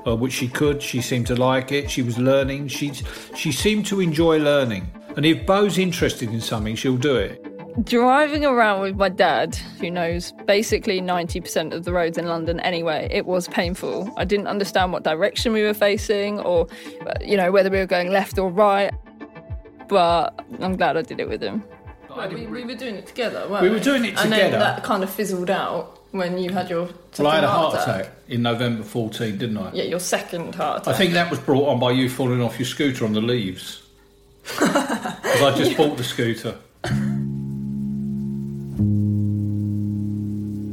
Uh, 0.06 0.14
which 0.14 0.34
she 0.34 0.48
could. 0.48 0.82
She 0.82 1.00
seemed 1.00 1.26
to 1.28 1.34
like 1.34 1.72
it. 1.72 1.90
She 1.90 2.02
was 2.02 2.18
learning. 2.18 2.68
She 2.68 2.92
she 3.34 3.50
seemed 3.50 3.86
to 3.86 4.00
enjoy 4.00 4.36
learning. 4.36 4.92
And 5.16 5.24
if 5.24 5.46
Bo's 5.46 5.78
interested 5.78 6.30
in 6.30 6.40
something, 6.40 6.74
she'll 6.74 6.96
do 6.96 7.16
it. 7.16 7.44
Driving 7.84 8.44
around 8.44 8.82
with 8.82 8.96
my 8.96 9.08
dad, 9.08 9.56
who 9.80 9.90
knows 9.90 10.32
basically 10.46 11.00
90% 11.00 11.72
of 11.72 11.84
the 11.84 11.92
roads 11.92 12.16
in 12.16 12.26
London 12.26 12.60
anyway, 12.60 13.08
it 13.10 13.26
was 13.26 13.48
painful. 13.48 14.12
I 14.16 14.24
didn't 14.24 14.46
understand 14.46 14.92
what 14.92 15.02
direction 15.02 15.52
we 15.52 15.62
were 15.62 15.74
facing 15.74 16.38
or, 16.40 16.68
you 17.20 17.36
know, 17.36 17.50
whether 17.50 17.70
we 17.70 17.78
were 17.78 17.86
going 17.86 18.10
left 18.10 18.38
or 18.38 18.48
right. 18.48 18.92
But 19.88 20.40
I'm 20.60 20.76
glad 20.76 20.96
I 20.96 21.02
did 21.02 21.20
it 21.20 21.28
with 21.28 21.42
him. 21.42 21.64
We, 22.16 22.46
we, 22.46 22.64
were 22.64 22.76
doing 22.76 22.94
it 22.94 23.08
together, 23.08 23.48
we? 23.48 23.68
we? 23.68 23.70
were 23.70 23.80
doing 23.80 24.04
it 24.04 24.16
together. 24.16 24.34
And 24.34 24.52
then 24.52 24.60
that 24.60 24.84
kind 24.84 25.02
of 25.02 25.10
fizzled 25.10 25.50
out 25.50 25.98
when 26.12 26.38
you 26.38 26.50
had 26.50 26.70
your 26.70 26.88
well, 27.18 27.26
I 27.26 27.34
had 27.36 27.44
a 27.44 27.48
heart 27.48 27.74
attack. 27.74 28.00
attack. 28.02 28.12
in 28.28 28.42
November 28.42 28.84
14, 28.84 29.36
didn't 29.36 29.58
I? 29.58 29.72
Yeah, 29.72 29.82
your 29.82 29.98
second 29.98 30.54
heart 30.54 30.82
attack. 30.82 30.94
I 30.94 30.96
think 30.96 31.12
that 31.14 31.28
was 31.28 31.40
brought 31.40 31.68
on 31.68 31.80
by 31.80 31.90
you 31.90 32.08
falling 32.08 32.40
off 32.40 32.56
your 32.56 32.66
scooter 32.66 33.04
on 33.04 33.14
the 33.14 33.20
leaves. 33.20 33.83
Because 34.44 35.42
I 35.42 35.54
just 35.56 35.76
bought 35.76 35.96
the 35.96 36.04
scooter. 36.04 36.56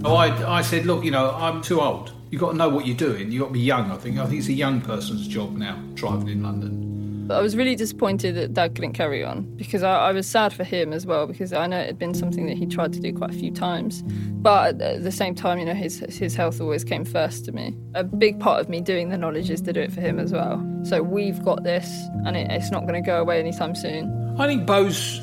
Oh, 0.04 0.16
I, 0.16 0.58
I 0.58 0.62
said, 0.62 0.86
look, 0.86 1.06
you 1.06 1.12
know, 1.12 1.32
I'm 1.36 1.62
too 1.62 1.80
old. 1.80 2.12
You've 2.32 2.42
got 2.42 2.52
to 2.52 2.58
know 2.58 2.70
what 2.70 2.86
you're 2.88 2.98
doing. 2.98 3.32
You've 3.32 3.42
got 3.42 3.48
to 3.48 3.54
be 3.54 3.60
young, 3.60 3.92
I 3.92 3.98
think. 3.98 4.18
I 4.18 4.26
think 4.26 4.40
it's 4.40 4.48
a 4.48 4.54
young 4.54 4.82
person's 4.82 5.28
job 5.28 5.56
now, 5.56 5.82
driving 5.94 6.30
in 6.30 6.44
London. 6.44 7.01
I 7.32 7.42
was 7.42 7.56
really 7.56 7.76
disappointed 7.76 8.36
that 8.36 8.54
Dad 8.54 8.76
couldn't 8.76 8.94
carry 8.94 9.24
on 9.24 9.44
because 9.56 9.84
I, 9.84 9.96
I, 9.96 10.12
was 10.12 10.28
sad 10.28 10.54
for 10.54 10.64
him 10.64 10.94
as 10.94 11.06
well 11.06 11.28
because 11.28 11.54
I 11.54 11.68
know 11.68 11.80
it 11.80 11.88
had 11.88 12.00
been 12.00 12.14
something 12.14 12.46
that 12.48 12.58
he 12.58 12.66
tried 12.66 12.94
to 12.94 13.00
do 13.00 13.14
quite 13.14 13.32
a 13.32 13.34
few 13.34 13.52
times. 13.52 14.04
But 14.42 14.82
at 14.82 15.04
the 15.04 15.12
same 15.12 15.36
time, 15.36 15.60
you 15.60 15.66
know, 15.66 15.74
his 15.74 16.00
his 16.10 16.36
health 16.36 16.60
always 16.60 16.84
came 16.84 17.06
first 17.06 17.46
to 17.46 17.52
me. 17.52 17.76
A 17.94 18.04
big 18.04 18.40
part 18.40 18.60
of 18.60 18.70
me 18.70 18.82
doing 18.82 19.10
the 19.10 19.18
knowledge 19.18 19.50
is 19.50 19.62
to 19.62 19.74
do 19.74 19.82
it 19.82 19.92
for 19.92 20.02
him 20.02 20.20
as 20.20 20.32
well. 20.32 20.66
So 20.84 21.04
we've 21.04 21.44
got 21.44 21.64
this, 21.64 21.88
and 22.26 22.36
it, 22.36 22.52
it's 22.52 22.72
not 22.72 22.82
going 22.88 23.02
to 23.02 23.06
go 23.06 23.22
away 23.22 23.40
anytime 23.40 23.76
soon. 23.76 24.36
I 24.40 24.48
think 24.48 24.66
Bo's 24.66 25.22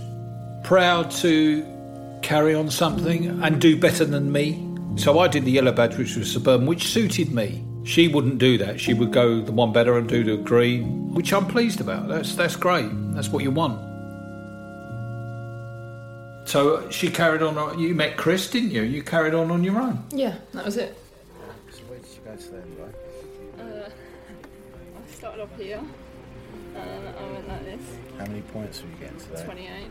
proud 0.65 1.11
to 1.11 1.65
carry 2.23 2.55
on 2.55 2.71
something 2.71 3.43
and 3.43 3.61
do 3.61 3.79
better 3.79 4.05
than 4.05 4.33
me. 4.33 4.65
So 4.97 5.19
I 5.19 5.29
did 5.29 5.45
the 5.45 5.51
yellow 5.53 5.73
badge, 5.73 5.97
which 5.97 6.17
was 6.17 6.31
suburban, 6.31 6.67
which 6.67 6.89
suited 6.89 7.33
me. 7.33 7.65
She 7.85 8.09
wouldn't 8.09 8.39
do 8.39 8.59
that. 8.59 8.81
She 8.81 8.93
would 8.93 9.13
go 9.13 9.41
the 9.41 9.53
one 9.53 9.73
better 9.73 9.97
and 9.97 10.09
do 10.09 10.23
the 10.23 10.37
green, 10.37 11.15
which 11.15 11.33
I'm 11.33 11.47
pleased 11.47 11.81
about. 11.81 12.09
That's 12.09 12.35
that's 12.35 12.57
great. 12.57 12.91
That's 13.15 13.29
what 13.29 13.43
you 13.43 13.51
want. 13.51 13.81
So 16.47 16.77
uh, 16.77 16.91
she 16.91 17.11
carried 17.11 17.43
on. 17.43 17.57
Uh, 17.59 17.73
you 17.79 17.95
met 17.95 18.17
Chris, 18.17 18.49
didn't 18.51 18.71
you? 18.71 18.83
You 18.83 19.03
carried 19.03 19.35
on 19.35 19.51
on 19.51 19.65
your 19.65 19.81
own. 19.81 20.05
Yeah, 20.11 20.37
that 20.53 20.65
was 20.65 20.77
it. 20.77 20.97
So 21.71 21.81
where 21.85 21.99
did 21.99 22.09
you 22.09 22.21
go 22.25 22.37
to 22.37 22.51
then, 22.51 22.77
uh, 23.59 23.89
I 23.89 25.13
started 25.15 25.43
off 25.43 25.57
here, 25.59 25.81
and 26.75 27.09
I 27.09 27.33
went 27.33 27.49
like 27.49 27.65
this. 27.65 27.81
How 28.19 28.27
many 28.27 28.41
points 28.43 28.83
were 28.83 28.89
you 28.89 28.97
getting 28.97 29.19
today? 29.19 29.45
Twenty-eight. 29.45 29.91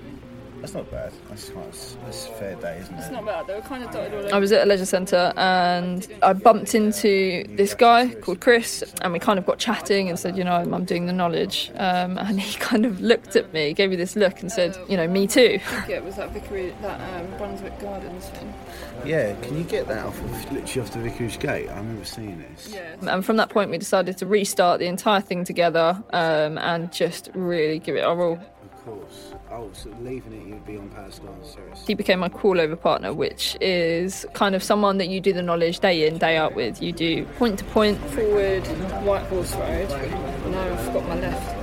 That's 0.62 0.74
not 0.74 0.90
bad. 0.90 1.14
That's, 1.30 1.50
that's 1.50 2.26
a 2.28 2.32
fair 2.32 2.56
day, 2.56 2.80
isn't 2.80 2.96
it? 2.96 3.00
It's 3.00 3.12
not 3.12 3.26
bad. 3.26 3.48
They 3.48 3.54
were 3.54 3.62
kind 3.62 3.84
of 3.84 3.92
dotted 3.92 4.14
all 4.14 4.20
over. 4.20 4.36
I 4.36 4.40
was 4.40 4.52
at 4.52 4.64
a 4.64 4.66
leisure 4.66 4.86
centre 4.86 5.32
and 5.38 6.08
I 6.24 6.34
bumped 6.34 6.74
into 6.74 7.46
this 7.56 7.76
guy 7.76 8.14
called 8.16 8.42
Chris, 8.42 8.84
and 9.02 9.14
we 9.14 9.20
kind 9.20 9.38
of 9.38 9.46
got 9.46 9.60
chatting 9.60 10.10
and 10.10 10.18
said, 10.18 10.38
you 10.38 10.44
know, 10.44 10.56
I'm 10.56 10.86
doing 10.86 11.06
the 11.06 11.14
knowledge. 11.14 11.72
Um, 11.76 12.18
and 12.28 12.40
he 12.40 12.58
kind 12.60 12.86
of 12.86 13.02
looked 13.02 13.36
at 13.36 13.54
me, 13.54 13.74
gave 13.74 13.90
me 13.90 13.96
this 13.96 14.16
look, 14.16 14.42
and 14.42 14.52
said, 14.52 14.78
you 14.90 14.98
know, 14.98 15.08
me 15.08 15.28
too. 15.28 15.60
I 15.68 15.82
think 15.82 15.90
it 15.90 16.04
was 16.04 16.16
that 16.16 16.32
Vickery, 16.32 16.74
that 16.82 17.00
um, 17.14 17.38
Brunswick 17.38 17.80
Gardens 17.80 18.26
thing. 18.30 18.54
Yeah, 19.06 19.36
can 19.42 19.58
you 19.58 19.64
get 19.64 19.88
that 19.88 20.06
off 20.06 20.20
of 20.20 20.52
literally 20.52 20.88
off 20.88 20.94
the 20.94 21.00
Vicarage 21.00 21.40
Gate? 21.40 21.70
I 21.70 21.78
remember 21.78 22.04
seeing 22.04 22.40
this. 22.40 22.70
Yeah. 22.74 22.96
And 23.02 23.24
from 23.24 23.38
that 23.38 23.50
point, 23.50 23.70
we 23.70 23.78
decided 23.78 24.18
to 24.18 24.26
restart 24.26 24.80
the 24.80 24.88
entire 24.88 25.22
thing 25.22 25.44
together 25.44 26.04
um, 26.12 26.58
and 26.58 26.92
just 26.92 27.30
really 27.36 27.80
give 27.80 27.96
it 27.96 28.04
our 28.04 28.20
all. 28.22 28.34
Of 28.34 28.86
course. 28.86 29.34
Oh, 29.50 29.70
so 29.72 29.90
leaving 30.02 30.34
it, 30.34 30.46
you'd 30.46 30.66
be 30.66 30.78
on 30.78 30.90
Power 30.90 31.10
Serious. 31.10 31.88
He 31.88 31.94
became 31.94 32.20
my 32.20 32.28
call 32.28 32.60
over 32.60 32.76
partner, 32.76 33.14
which 33.14 33.56
is 33.62 34.26
kind 34.34 34.56
of 34.56 34.62
someone 34.62 34.98
that 34.98 35.08
you 35.08 35.22
do 35.22 35.32
the 35.32 35.42
knowledge 35.42 35.80
day 35.80 36.06
in, 36.06 36.18
day 36.18 36.36
out 36.36 36.54
with. 36.54 36.82
You 36.82 36.92
do 36.92 37.26
point 37.38 37.60
to 37.60 37.66
point, 37.66 37.98
forward, 38.10 38.66
White 39.06 39.24
Horse 39.28 39.56
Road. 39.56 39.90
No, 40.52 40.60
I've 40.60 40.94
got 40.94 41.08
my 41.08 41.16
left. 41.20 41.58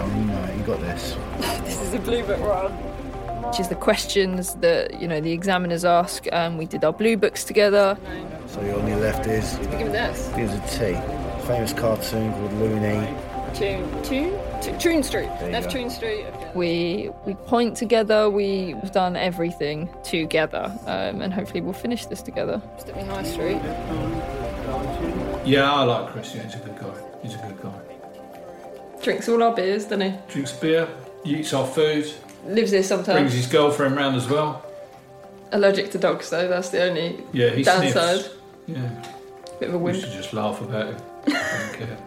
Oh 0.00 0.06
no, 0.06 0.54
you 0.54 0.62
got 0.64 0.80
this. 0.80 1.16
this 1.64 1.80
is 1.80 1.94
a 1.94 1.98
blue 1.98 2.22
book 2.24 2.40
run. 2.40 2.72
Which 2.72 3.60
is 3.60 3.68
the 3.68 3.74
questions 3.74 4.54
that 4.56 5.00
you 5.00 5.08
know 5.08 5.20
the 5.20 5.32
examiners 5.32 5.86
ask. 5.86 6.26
Um, 6.32 6.58
we 6.58 6.66
did 6.66 6.84
our 6.84 6.92
blue 6.92 7.16
books 7.16 7.42
together. 7.42 7.96
So 8.48 8.60
on 8.60 8.86
your 8.86 8.98
left 8.98 9.26
is. 9.26 9.56
Give 9.56 9.72
me 9.72 9.84
this. 9.88 10.28
Here's 10.32 10.52
a 10.52 10.60
T. 10.68 10.94
Famous 11.46 11.72
cartoon 11.72 12.32
called 12.32 12.52
Looney. 12.54 13.14
Tune, 13.54 14.02
tune, 14.02 14.38
Troon 14.78 15.02
Street. 15.02 15.28
Left 15.50 15.70
Troon 15.70 15.88
Street. 15.90 16.26
We 16.54 17.10
we 17.26 17.34
point 17.34 17.76
together. 17.76 18.28
We've 18.30 18.90
done 18.92 19.16
everything 19.16 19.88
together, 20.04 20.72
um, 20.86 21.20
and 21.22 21.32
hopefully 21.32 21.60
we'll 21.60 21.72
finish 21.72 22.06
this 22.06 22.22
together. 22.22 22.60
Stepney 22.78 23.04
High 23.04 23.22
Street. 23.22 23.60
Yeah, 25.44 25.72
I 25.72 25.84
like 25.84 26.12
Chris. 26.12 26.34
Yeah, 26.34 26.42
he's 26.42 26.54
a 26.54 27.38
good 27.38 27.62
guy. 27.62 27.72
Drinks 29.02 29.28
all 29.28 29.42
our 29.42 29.54
beers, 29.54 29.84
doesn't 29.84 30.00
he? 30.00 30.14
Drinks 30.28 30.52
beer, 30.52 30.88
eats 31.24 31.52
our 31.54 31.66
food, 31.66 32.12
Lives 32.46 32.72
here 32.72 32.82
sometimes. 32.82 33.18
brings 33.20 33.32
his 33.34 33.46
girlfriend 33.46 33.96
round 33.96 34.16
as 34.16 34.28
well. 34.28 34.64
Allergic 35.52 35.90
to 35.92 35.98
dogs, 35.98 36.28
though. 36.30 36.48
That's 36.48 36.68
the 36.70 36.82
only 36.82 37.20
Yeah, 37.32 37.50
he 37.50 37.62
downside. 37.62 38.20
sniffs. 38.20 38.30
Yeah, 38.66 38.90
Bit 39.60 39.68
of 39.70 39.74
a 39.76 39.78
we 39.78 39.98
should 39.98 40.10
just 40.12 40.32
laugh 40.34 40.60
about 40.60 40.88
it. 40.88 41.00
I 41.28 41.30
don't 41.30 41.74
care. 41.78 41.98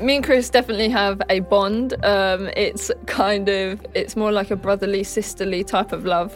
Me 0.00 0.16
and 0.16 0.24
Chris 0.24 0.50
definitely 0.50 0.88
have 0.88 1.22
a 1.30 1.40
bond. 1.40 1.94
Um, 2.04 2.48
it's 2.56 2.90
kind 3.06 3.48
of, 3.48 3.84
it's 3.94 4.16
more 4.16 4.32
like 4.32 4.50
a 4.50 4.56
brotherly, 4.56 5.04
sisterly 5.04 5.62
type 5.62 5.92
of 5.92 6.04
love. 6.04 6.34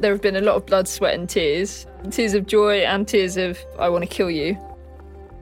There 0.00 0.10
have 0.12 0.20
been 0.20 0.36
a 0.36 0.40
lot 0.40 0.56
of 0.56 0.66
blood, 0.66 0.88
sweat, 0.88 1.14
and 1.14 1.28
tears. 1.28 1.86
Tears 2.10 2.34
of 2.34 2.46
joy 2.46 2.80
and 2.80 3.06
tears 3.06 3.36
of, 3.36 3.58
I 3.78 3.88
want 3.88 4.02
to 4.02 4.10
kill 4.10 4.30
you. 4.30 4.58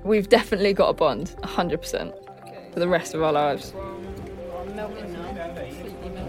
We've 0.05 0.29
definitely 0.29 0.75
got 0.75 0.91
a 0.91 0.93
bond, 0.93 1.35
100%, 1.43 2.73
for 2.73 2.81
the 2.81 2.89
rest 2.89 3.15
of 3.15 3.23
our 3.23 3.33
lives. 3.33 3.73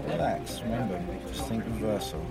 Relax, 0.06 0.60
remember, 0.62 1.00
just 1.28 1.46
think 1.48 1.64
reversal. 1.66 2.24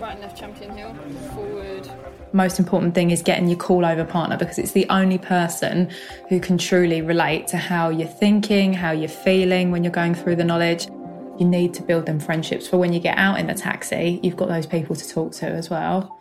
Right 0.00 0.12
and 0.12 0.20
left 0.20 0.38
champion 0.38 0.76
hill, 0.76 0.94
forward. 1.34 1.90
Most 2.34 2.58
important 2.58 2.94
thing 2.94 3.12
is 3.12 3.22
getting 3.22 3.48
your 3.48 3.56
call 3.56 3.86
over 3.86 4.04
partner 4.04 4.36
because 4.36 4.58
it's 4.58 4.72
the 4.72 4.86
only 4.90 5.18
person 5.18 5.88
who 6.28 6.40
can 6.40 6.58
truly 6.58 7.00
relate 7.00 7.46
to 7.46 7.56
how 7.56 7.88
you're 7.88 8.08
thinking, 8.08 8.74
how 8.74 8.90
you're 8.90 9.08
feeling 9.08 9.70
when 9.70 9.84
you're 9.84 9.92
going 9.92 10.16
through 10.16 10.34
the 10.34 10.44
knowledge. 10.44 10.88
You 11.38 11.46
need 11.46 11.72
to 11.74 11.82
build 11.82 12.06
them 12.06 12.18
friendships 12.18 12.66
for 12.66 12.76
when 12.76 12.92
you 12.92 12.98
get 12.98 13.16
out 13.18 13.38
in 13.38 13.46
the 13.46 13.54
taxi, 13.54 14.18
you've 14.22 14.36
got 14.36 14.48
those 14.48 14.66
people 14.66 14.96
to 14.96 15.08
talk 15.08 15.32
to 15.34 15.46
as 15.46 15.70
well. 15.70 16.18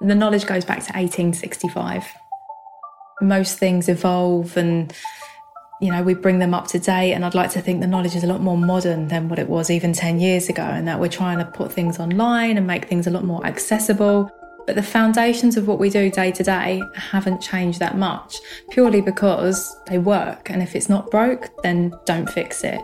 The 0.00 0.14
knowledge 0.16 0.46
goes 0.46 0.64
back 0.64 0.78
to 0.78 0.92
1865. 0.94 2.04
Most 3.20 3.56
things 3.56 3.88
evolve 3.88 4.56
and 4.56 4.92
you 5.82 5.90
know, 5.90 6.00
we 6.00 6.14
bring 6.14 6.38
them 6.38 6.54
up 6.54 6.68
to 6.68 6.78
date, 6.78 7.12
and 7.12 7.24
I'd 7.24 7.34
like 7.34 7.50
to 7.50 7.60
think 7.60 7.80
the 7.80 7.88
knowledge 7.88 8.14
is 8.14 8.22
a 8.22 8.28
lot 8.28 8.40
more 8.40 8.56
modern 8.56 9.08
than 9.08 9.28
what 9.28 9.40
it 9.40 9.48
was 9.48 9.68
even 9.68 9.92
10 9.92 10.20
years 10.20 10.48
ago, 10.48 10.62
and 10.62 10.86
that 10.86 11.00
we're 11.00 11.08
trying 11.08 11.38
to 11.38 11.44
put 11.44 11.72
things 11.72 11.98
online 11.98 12.56
and 12.56 12.68
make 12.68 12.84
things 12.84 13.08
a 13.08 13.10
lot 13.10 13.24
more 13.24 13.44
accessible. 13.44 14.30
But 14.64 14.76
the 14.76 14.82
foundations 14.84 15.56
of 15.56 15.66
what 15.66 15.80
we 15.80 15.90
do 15.90 16.08
day 16.08 16.30
to 16.30 16.44
day 16.44 16.80
haven't 16.94 17.42
changed 17.42 17.80
that 17.80 17.98
much, 17.98 18.36
purely 18.70 19.00
because 19.00 19.76
they 19.88 19.98
work, 19.98 20.50
and 20.50 20.62
if 20.62 20.76
it's 20.76 20.88
not 20.88 21.10
broke, 21.10 21.50
then 21.64 21.92
don't 22.04 22.30
fix 22.30 22.62
it. 22.62 22.80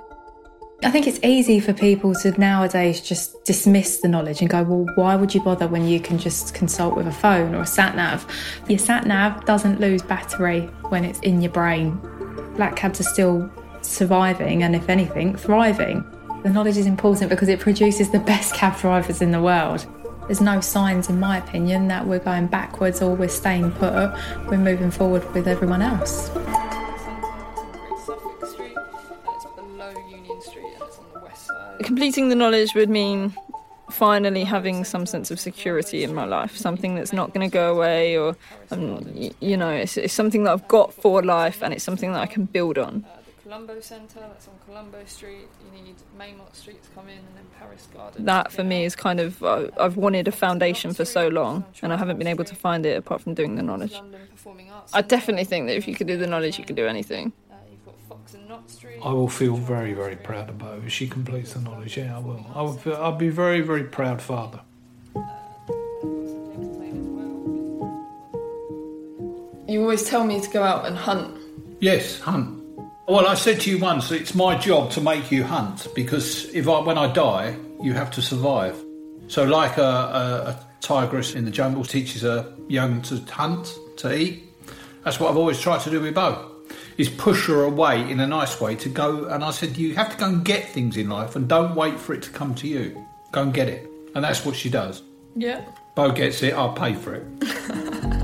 I 0.82 0.90
think 0.90 1.06
it's 1.06 1.20
easy 1.22 1.60
for 1.60 1.72
people 1.72 2.16
to 2.16 2.32
nowadays 2.32 3.00
just 3.00 3.44
dismiss 3.44 4.00
the 4.00 4.08
knowledge 4.08 4.40
and 4.40 4.50
go, 4.50 4.64
well, 4.64 4.86
why 4.96 5.14
would 5.14 5.32
you 5.32 5.40
bother 5.40 5.68
when 5.68 5.86
you 5.86 6.00
can 6.00 6.18
just 6.18 6.52
consult 6.52 6.96
with 6.96 7.06
a 7.06 7.12
phone 7.12 7.54
or 7.54 7.60
a 7.60 7.66
sat 7.66 7.94
nav? 7.94 8.26
Your 8.68 8.78
sat 8.80 9.06
nav 9.06 9.44
doesn't 9.44 9.80
lose 9.80 10.02
battery 10.02 10.62
when 10.88 11.04
it's 11.04 11.20
in 11.20 11.40
your 11.40 11.52
brain 11.52 12.00
black 12.58 12.74
cabs 12.74 13.00
are 13.00 13.04
still 13.04 13.50
surviving 13.82 14.64
and, 14.64 14.76
if 14.76 14.90
anything, 14.90 15.36
thriving. 15.36 16.04
The 16.42 16.50
knowledge 16.50 16.76
is 16.76 16.86
important 16.86 17.30
because 17.30 17.48
it 17.48 17.60
produces 17.60 18.10
the 18.10 18.18
best 18.18 18.52
cab 18.52 18.78
drivers 18.78 19.22
in 19.22 19.30
the 19.30 19.40
world. 19.40 19.86
There's 20.26 20.40
no 20.40 20.60
signs, 20.60 21.08
in 21.08 21.20
my 21.20 21.38
opinion, 21.38 21.86
that 21.88 22.06
we're 22.06 22.18
going 22.18 22.48
backwards 22.48 23.00
or 23.00 23.14
we're 23.14 23.28
staying 23.28 23.70
put. 23.72 24.12
We're 24.50 24.58
moving 24.58 24.90
forward 24.90 25.24
with 25.32 25.46
everyone 25.46 25.82
else. 25.82 26.30
Completing 31.84 32.28
the 32.28 32.34
knowledge 32.34 32.74
would 32.74 32.90
mean 32.90 33.34
finally 33.98 34.44
having 34.44 34.84
some 34.84 35.04
sense 35.06 35.30
of 35.32 35.40
security 35.40 36.04
in 36.04 36.14
my 36.14 36.24
life, 36.24 36.56
something 36.56 36.94
that's 36.94 37.12
not 37.12 37.34
going 37.34 37.48
to 37.48 37.52
go 37.52 37.74
away, 37.74 38.16
or 38.16 38.36
um, 38.70 39.04
you 39.40 39.56
know, 39.56 39.70
it's, 39.70 39.96
it's 39.96 40.14
something 40.14 40.44
that 40.44 40.52
I've 40.52 40.68
got 40.68 40.94
for 40.94 41.22
life, 41.22 41.62
and 41.62 41.74
it's 41.74 41.82
something 41.82 42.12
that 42.12 42.20
I 42.20 42.26
can 42.26 42.44
build 42.44 42.78
on. 42.78 43.04
Uh, 43.04 43.16
the 43.26 43.42
Colombo 43.42 43.80
Centre, 43.80 44.20
that's 44.20 44.46
on 44.46 44.54
Colombo 44.66 45.04
Street. 45.06 45.48
You 45.64 45.82
need 45.82 45.96
Meymott 46.16 46.54
Street 46.54 46.80
to 46.84 46.90
come 46.90 47.08
in, 47.08 47.18
and 47.18 47.34
then 47.34 47.46
Paris 47.58 47.88
Garden. 47.92 48.24
That 48.24 48.52
for 48.52 48.62
me 48.62 48.84
is 48.84 48.94
kind 48.94 49.18
of 49.18 49.42
uh, 49.42 49.68
I've 49.80 49.96
wanted 49.96 50.28
a 50.28 50.32
foundation 50.32 50.94
for 50.94 51.04
so 51.04 51.26
long, 51.28 51.64
and 51.82 51.92
I 51.92 51.96
haven't 51.96 52.18
been 52.18 52.28
able 52.28 52.44
to 52.44 52.54
find 52.54 52.86
it 52.86 52.96
apart 52.96 53.20
from 53.20 53.34
doing 53.34 53.56
the 53.56 53.62
knowledge. 53.62 53.94
London 53.94 54.20
Performing 54.30 54.70
Arts. 54.70 54.94
I 54.94 55.02
definitely 55.02 55.44
think 55.44 55.66
that 55.66 55.76
if 55.76 55.88
you 55.88 55.94
could 55.96 56.06
do 56.06 56.16
the 56.16 56.26
knowledge, 56.26 56.56
you 56.58 56.64
could 56.64 56.76
do 56.76 56.86
anything. 56.86 57.32
Uh, 57.50 57.54
you've 57.70 57.84
got 57.84 57.96
Fox 58.08 58.34
and 58.34 58.37
Knot 58.37 58.37
Street. 58.37 58.37
I 59.02 59.12
will 59.12 59.28
feel 59.28 59.56
very, 59.56 59.92
very 59.92 60.16
proud 60.16 60.48
of 60.48 60.58
Bo 60.58 60.80
if 60.86 60.92
she 60.92 61.06
completes 61.06 61.52
the 61.52 61.60
knowledge. 61.60 61.96
Yeah, 61.96 62.16
I 62.16 62.18
will. 62.18 62.46
I 62.54 62.62
will 62.62 62.72
feel, 62.72 62.96
I'll 62.96 63.12
be 63.12 63.28
very, 63.28 63.60
very 63.60 63.84
proud 63.84 64.22
father. 64.22 64.60
You 69.68 69.82
always 69.82 70.04
tell 70.04 70.24
me 70.24 70.40
to 70.40 70.48
go 70.48 70.62
out 70.62 70.86
and 70.86 70.96
hunt. 70.96 71.36
Yes, 71.80 72.18
hunt. 72.20 72.62
Well, 73.06 73.26
I 73.26 73.34
said 73.34 73.60
to 73.62 73.70
you 73.70 73.78
once, 73.78 74.10
it's 74.10 74.34
my 74.34 74.56
job 74.56 74.90
to 74.92 75.00
make 75.02 75.30
you 75.30 75.44
hunt 75.44 75.86
because 75.94 76.46
if 76.54 76.68
I, 76.68 76.80
when 76.80 76.96
I 76.96 77.12
die, 77.12 77.54
you 77.82 77.92
have 77.92 78.10
to 78.12 78.22
survive. 78.22 78.76
So, 79.28 79.44
like 79.44 79.76
a, 79.76 79.82
a, 79.82 80.48
a 80.50 80.66
tigress 80.80 81.34
in 81.34 81.44
the 81.44 81.50
jungle 81.50 81.84
teaches 81.84 82.22
her 82.22 82.50
young 82.68 83.02
to 83.02 83.16
hunt, 83.30 83.78
to 83.98 84.16
eat. 84.16 84.44
That's 85.04 85.20
what 85.20 85.30
I've 85.30 85.36
always 85.36 85.60
tried 85.60 85.80
to 85.82 85.90
do 85.90 86.00
with 86.00 86.14
Bo. 86.14 86.57
Is 86.98 87.08
push 87.08 87.46
her 87.46 87.62
away 87.62 88.10
in 88.10 88.18
a 88.18 88.26
nice 88.26 88.60
way 88.60 88.74
to 88.74 88.88
go. 88.88 89.26
And 89.26 89.44
I 89.44 89.52
said, 89.52 89.76
you 89.76 89.94
have 89.94 90.10
to 90.10 90.18
go 90.18 90.26
and 90.26 90.44
get 90.44 90.68
things 90.68 90.96
in 90.96 91.08
life, 91.08 91.36
and 91.36 91.48
don't 91.48 91.76
wait 91.76 91.96
for 91.96 92.12
it 92.12 92.22
to 92.24 92.30
come 92.30 92.56
to 92.56 92.66
you. 92.66 93.06
Go 93.30 93.42
and 93.42 93.54
get 93.54 93.68
it, 93.68 93.88
and 94.16 94.24
that's 94.24 94.44
what 94.44 94.56
she 94.56 94.68
does. 94.68 95.02
Yeah. 95.36 95.64
Bo 95.94 96.10
gets 96.10 96.42
it, 96.42 96.54
I'll 96.54 96.72
pay 96.72 96.94
for 96.94 97.14
it. 97.14 97.24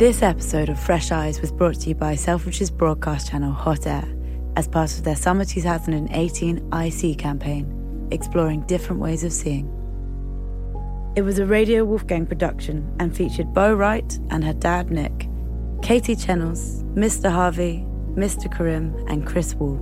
This 0.00 0.22
episode 0.22 0.70
of 0.70 0.80
Fresh 0.80 1.12
Eyes 1.12 1.42
was 1.42 1.52
brought 1.52 1.74
to 1.80 1.90
you 1.90 1.94
by 1.94 2.14
Selfridge's 2.14 2.70
broadcast 2.70 3.28
channel 3.28 3.52
Hot 3.52 3.86
Air 3.86 4.08
as 4.56 4.68
part 4.68 4.92
of 4.96 5.04
their 5.04 5.16
Summer 5.16 5.44
2018 5.44 6.72
IC 6.72 7.18
campaign, 7.18 8.08
exploring 8.10 8.62
different 8.62 9.00
ways 9.00 9.24
of 9.24 9.32
seeing. 9.32 9.66
It 11.16 11.22
was 11.22 11.38
a 11.38 11.46
Radio 11.46 11.84
Wolfgang 11.84 12.26
production 12.26 12.94
and 13.00 13.16
featured 13.16 13.52
Bo 13.52 13.74
Wright 13.74 14.18
and 14.30 14.44
her 14.44 14.52
dad 14.52 14.90
Nick, 14.90 15.28
Katie 15.82 16.14
Chennels, 16.14 16.82
Mr. 16.94 17.30
Harvey, 17.30 17.84
Mr. 18.14 18.54
Karim, 18.54 18.94
and 19.08 19.26
Chris 19.26 19.54
Wall. 19.54 19.78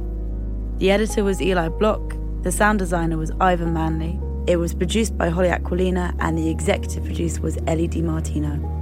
The 0.78 0.90
editor 0.90 1.24
was 1.24 1.42
Eli 1.42 1.68
Block, 1.68 2.14
the 2.42 2.52
sound 2.52 2.78
designer 2.78 3.18
was 3.18 3.33
Ivan 3.40 3.72
Manley, 3.72 4.18
it 4.46 4.57
was 4.57 4.74
produced 4.74 5.18
by 5.18 5.28
Holly 5.28 5.48
Aquilina, 5.48 6.14
and 6.20 6.38
the 6.38 6.48
executive 6.48 7.04
producer 7.04 7.42
was 7.42 7.59
Ellie 7.66 7.88
DiMartino. 7.88 8.76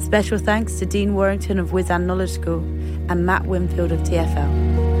Special 0.00 0.38
thanks 0.38 0.78
to 0.78 0.86
Dean 0.86 1.14
Warrington 1.14 1.58
of 1.58 1.70
Wizan 1.70 2.04
Knowledge 2.04 2.32
School 2.32 2.60
and 3.08 3.26
Matt 3.26 3.46
Winfield 3.46 3.90
of 3.90 4.00
TFL. 4.00 4.93